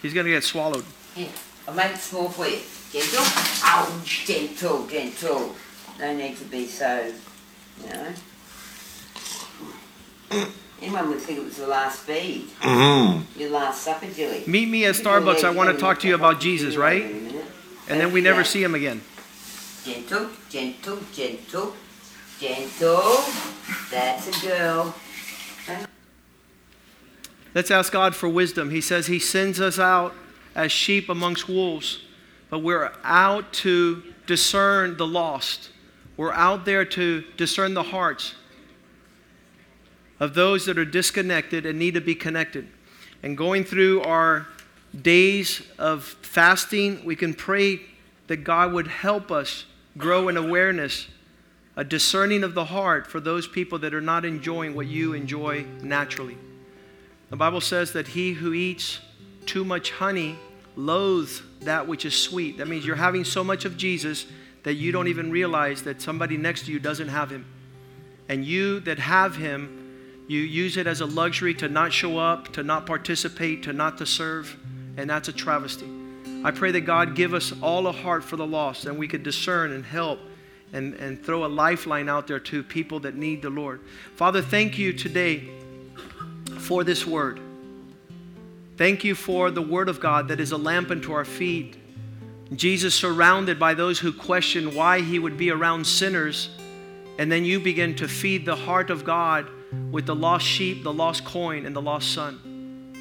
He's 0.01 0.13
going 0.13 0.25
to 0.25 0.31
get 0.31 0.43
swallowed. 0.43 0.85
Here, 1.15 1.29
I'll 1.67 1.73
make 1.73 1.93
it 1.93 1.97
small 1.97 2.29
for 2.29 2.47
you. 2.47 2.59
Gentle. 2.91 3.25
Ouch. 3.63 4.25
Gentle, 4.25 4.87
gentle. 4.87 5.55
No 5.99 6.15
need 6.15 6.37
to 6.37 6.45
be 6.45 6.65
so, 6.67 7.11
you 7.83 7.89
know. 7.89 8.13
Anyone 10.81 11.09
would 11.09 11.19
think 11.19 11.39
it 11.39 11.43
was 11.43 11.57
the 11.57 11.67
last 11.67 12.01
feed. 12.01 12.49
Mm. 12.61 13.23
Your 13.35 13.49
last 13.49 13.81
supper, 13.81 14.05
Julie. 14.07 14.43
Meet 14.45 14.69
me 14.69 14.85
at 14.85 14.95
Starbucks. 14.95 15.43
I 15.43 15.49
want 15.49 15.71
to 15.71 15.77
talk 15.77 15.99
to 16.01 16.07
you 16.07 16.13
about 16.15 16.39
Jesus, 16.39 16.75
right? 16.75 17.03
And 17.03 17.99
then 17.99 18.11
we 18.11 18.21
never 18.21 18.43
see 18.43 18.61
him 18.63 18.75
again. 18.75 19.01
Gentle, 19.83 20.29
gentle, 20.49 20.99
gentle, 21.13 21.73
gentle. 22.39 23.23
That's 23.89 24.27
a 24.27 24.47
girl. 24.47 24.93
Let's 27.57 27.71
ask 27.71 27.91
God 27.91 28.15
for 28.15 28.29
wisdom. 28.29 28.69
He 28.69 28.81
says 28.81 29.07
He 29.07 29.17
sends 29.17 29.59
us 29.59 29.79
out 29.79 30.13
as 30.53 30.71
sheep 30.71 31.09
amongst 31.09 31.49
wolves, 31.49 32.01
but 32.51 32.59
we're 32.59 32.91
out 33.03 33.51
to 33.53 34.03
discern 34.27 34.95
the 34.97 35.07
lost. 35.07 35.71
We're 36.17 36.33
out 36.33 36.65
there 36.65 36.85
to 36.85 37.23
discern 37.35 37.73
the 37.73 37.81
hearts 37.81 38.35
of 40.19 40.35
those 40.35 40.67
that 40.67 40.77
are 40.77 40.85
disconnected 40.85 41.65
and 41.65 41.79
need 41.79 41.95
to 41.95 41.99
be 41.99 42.13
connected. 42.13 42.67
And 43.23 43.35
going 43.35 43.63
through 43.63 44.03
our 44.03 44.45
days 45.01 45.63
of 45.79 46.03
fasting, 46.03 47.03
we 47.03 47.15
can 47.15 47.33
pray 47.33 47.81
that 48.27 48.43
God 48.43 48.71
would 48.71 48.85
help 48.87 49.31
us 49.31 49.65
grow 49.97 50.27
in 50.27 50.37
awareness, 50.37 51.07
a 51.75 51.83
discerning 51.83 52.43
of 52.43 52.53
the 52.53 52.65
heart 52.65 53.07
for 53.07 53.19
those 53.19 53.47
people 53.47 53.79
that 53.79 53.95
are 53.95 53.99
not 53.99 54.25
enjoying 54.25 54.75
what 54.75 54.85
you 54.85 55.13
enjoy 55.13 55.65
naturally. 55.81 56.37
The 57.29 57.35
Bible 57.35 57.61
says 57.61 57.93
that 57.93 58.07
he 58.07 58.33
who 58.33 58.53
eats 58.53 58.99
too 59.45 59.65
much 59.65 59.91
honey 59.91 60.37
loathes 60.75 61.41
that 61.61 61.87
which 61.87 62.05
is 62.05 62.15
sweet. 62.15 62.57
That 62.57 62.67
means 62.67 62.85
you're 62.85 62.95
having 62.95 63.23
so 63.23 63.43
much 63.43 63.65
of 63.65 63.77
Jesus 63.77 64.25
that 64.63 64.75
you 64.75 64.91
don't 64.91 65.07
even 65.07 65.31
realize 65.31 65.83
that 65.83 66.01
somebody 66.01 66.37
next 66.37 66.65
to 66.65 66.71
you 66.71 66.79
doesn't 66.79 67.09
have 67.09 67.29
him. 67.29 67.45
And 68.29 68.45
you 68.45 68.79
that 68.81 68.99
have 68.99 69.35
him, 69.35 70.23
you 70.27 70.39
use 70.39 70.77
it 70.77 70.87
as 70.87 71.01
a 71.01 71.05
luxury 71.05 71.53
to 71.55 71.69
not 71.69 71.93
show 71.93 72.17
up, 72.17 72.53
to 72.53 72.63
not 72.63 72.85
participate, 72.85 73.63
to 73.63 73.73
not 73.73 73.97
to 73.97 74.05
serve, 74.05 74.55
and 74.97 75.09
that's 75.09 75.29
a 75.29 75.33
travesty. 75.33 75.87
I 76.43 76.51
pray 76.51 76.71
that 76.71 76.81
God 76.81 77.15
give 77.15 77.33
us 77.33 77.53
all 77.61 77.87
a 77.87 77.91
heart 77.91 78.23
for 78.23 78.35
the 78.35 78.45
lost 78.45 78.85
and 78.85 78.97
we 78.97 79.07
could 79.07 79.23
discern 79.23 79.71
and 79.71 79.85
help 79.85 80.19
and, 80.73 80.93
and 80.95 81.23
throw 81.23 81.45
a 81.45 81.47
lifeline 81.47 82.09
out 82.09 82.27
there 82.27 82.39
to 82.39 82.61
people 82.61 82.99
that 83.01 83.15
need 83.15 83.41
the 83.41 83.49
Lord. 83.49 83.81
Father, 84.15 84.41
thank 84.41 84.77
you 84.77 84.93
today 84.93 85.49
for 86.49 86.83
this 86.83 87.05
word. 87.05 87.39
Thank 88.77 89.03
you 89.03 89.15
for 89.15 89.49
the 89.49 89.61
word 89.61 89.89
of 89.89 89.99
God 89.99 90.27
that 90.27 90.39
is 90.39 90.51
a 90.51 90.57
lamp 90.57 90.91
unto 90.91 91.11
our 91.13 91.25
feet. 91.25 91.77
Jesus 92.53 92.93
surrounded 92.93 93.59
by 93.59 93.73
those 93.73 93.99
who 93.99 94.13
question 94.13 94.75
why 94.75 95.01
he 95.01 95.19
would 95.19 95.35
be 95.37 95.49
around 95.49 95.85
sinners. 95.85 96.49
And 97.17 97.31
then 97.31 97.43
you 97.43 97.59
begin 97.59 97.95
to 97.95 98.07
feed 98.07 98.45
the 98.45 98.55
heart 98.55 98.89
of 98.89 99.03
God 99.03 99.47
with 99.91 100.05
the 100.05 100.15
lost 100.15 100.45
sheep, 100.45 100.83
the 100.83 100.93
lost 100.93 101.25
coin, 101.25 101.65
and 101.65 101.75
the 101.75 101.81
lost 101.81 102.13
son. 102.13 102.93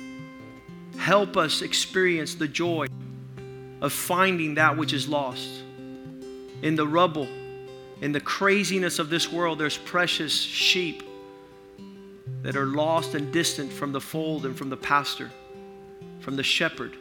Help 0.98 1.36
us 1.36 1.62
experience 1.62 2.34
the 2.34 2.48
joy 2.48 2.86
of 3.80 3.92
finding 3.92 4.54
that 4.54 4.76
which 4.76 4.92
is 4.92 5.08
lost. 5.08 5.48
In 6.62 6.74
the 6.74 6.86
rubble, 6.86 7.28
in 8.00 8.12
the 8.12 8.20
craziness 8.20 8.98
of 8.98 9.10
this 9.10 9.30
world, 9.30 9.58
there's 9.58 9.76
precious 9.76 10.32
sheep 10.32 11.02
that 12.46 12.54
are 12.54 12.66
lost 12.66 13.16
and 13.16 13.32
distant 13.32 13.72
from 13.72 13.90
the 13.90 14.00
fold 14.00 14.46
and 14.46 14.56
from 14.56 14.70
the 14.70 14.76
pastor, 14.76 15.32
from 16.20 16.36
the 16.36 16.44
shepherd. 16.44 16.96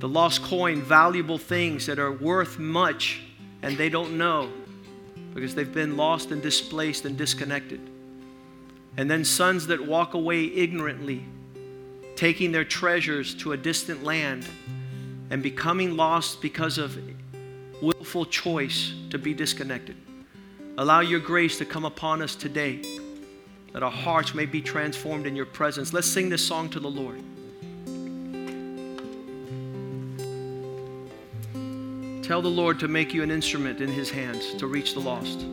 The 0.00 0.08
lost 0.08 0.42
coin, 0.42 0.82
valuable 0.82 1.38
things 1.38 1.86
that 1.86 1.98
are 1.98 2.12
worth 2.12 2.58
much 2.58 3.22
and 3.62 3.74
they 3.78 3.88
don't 3.88 4.18
know 4.18 4.52
because 5.32 5.54
they've 5.54 5.72
been 5.72 5.96
lost 5.96 6.30
and 6.30 6.42
displaced 6.42 7.06
and 7.06 7.16
disconnected. 7.16 7.80
And 8.98 9.10
then 9.10 9.24
sons 9.24 9.68
that 9.68 9.86
walk 9.86 10.12
away 10.12 10.44
ignorantly, 10.44 11.24
taking 12.14 12.52
their 12.52 12.66
treasures 12.66 13.34
to 13.36 13.52
a 13.52 13.56
distant 13.56 14.04
land 14.04 14.44
and 15.30 15.42
becoming 15.42 15.96
lost 15.96 16.42
because 16.42 16.76
of 16.76 16.98
willful 17.80 18.26
choice 18.26 18.92
to 19.08 19.16
be 19.16 19.32
disconnected. 19.32 19.96
Allow 20.76 21.00
your 21.00 21.20
grace 21.20 21.56
to 21.56 21.64
come 21.64 21.86
upon 21.86 22.20
us 22.20 22.36
today, 22.36 22.82
that 23.72 23.82
our 23.82 23.90
hearts 23.90 24.34
may 24.34 24.46
be 24.46 24.60
transformed 24.60 25.26
in 25.26 25.34
your 25.34 25.46
presence. 25.46 25.92
Let's 25.92 26.06
sing 26.06 26.28
this 26.28 26.46
song 26.46 26.68
to 26.70 26.80
the 26.80 26.90
Lord. 26.90 27.22
Tell 32.22 32.40
the 32.40 32.48
Lord 32.48 32.78
to 32.80 32.88
make 32.88 33.12
you 33.12 33.22
an 33.22 33.30
instrument 33.30 33.80
in 33.80 33.90
his 33.90 34.10
hands 34.10 34.54
to 34.54 34.66
reach 34.66 34.94
the 34.94 35.00
lost. 35.00 35.44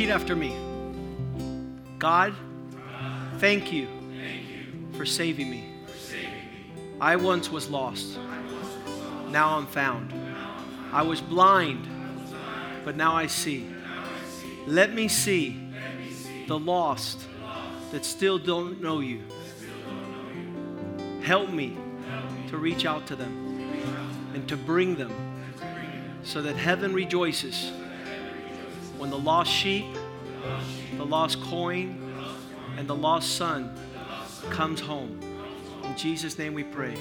Repeat 0.00 0.12
after 0.14 0.34
me. 0.34 0.56
God, 1.98 2.34
thank 3.36 3.70
you 3.70 3.86
for 4.94 5.04
saving 5.04 5.50
me. 5.50 5.74
I 6.98 7.16
once 7.16 7.50
was 7.50 7.68
lost. 7.68 8.18
Now 9.28 9.58
I'm 9.58 9.66
found. 9.66 10.14
I 10.90 11.02
was 11.02 11.20
blind, 11.20 11.86
but 12.82 12.96
now 12.96 13.14
I 13.14 13.26
see. 13.26 13.68
Let 14.66 14.94
me 14.94 15.06
see 15.06 15.60
the 16.48 16.58
lost 16.58 17.20
that 17.92 18.06
still 18.06 18.38
don't 18.38 18.80
know 18.80 19.00
you. 19.00 19.20
Help 21.20 21.50
me 21.50 21.76
to 22.48 22.56
reach 22.56 22.86
out 22.86 23.06
to 23.08 23.16
them 23.16 23.70
and 24.32 24.48
to 24.48 24.56
bring 24.56 24.96
them 24.96 25.12
so 26.22 26.40
that 26.40 26.56
heaven 26.56 26.94
rejoices 26.94 27.70
when 29.00 29.08
the 29.08 29.18
lost 29.18 29.50
sheep, 29.50 29.86
the 30.98 31.04
lost 31.06 31.40
coin, 31.44 32.12
and 32.76 32.86
the 32.86 32.94
lost 32.94 33.34
son 33.34 33.74
comes 34.50 34.78
home. 34.78 35.18
In 35.84 35.96
Jesus' 35.96 36.36
name 36.38 36.52
we 36.52 36.64
pray. 36.64 36.94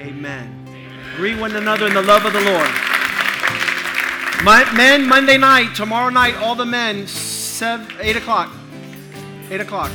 Amen. 0.00 0.66
Greet 1.16 1.38
one 1.38 1.56
another 1.56 1.86
in 1.86 1.94
the 1.94 2.02
love 2.02 2.26
of 2.26 2.34
the 2.34 2.42
Lord. 2.42 2.70
My, 4.44 4.70
men, 4.76 5.08
Monday 5.08 5.38
night, 5.38 5.74
tomorrow 5.74 6.10
night, 6.10 6.36
all 6.36 6.54
the 6.54 6.66
men, 6.66 7.06
seven, 7.06 7.88
8 7.98 8.16
o'clock. 8.16 8.52
8 9.50 9.62
o'clock. 9.62 9.90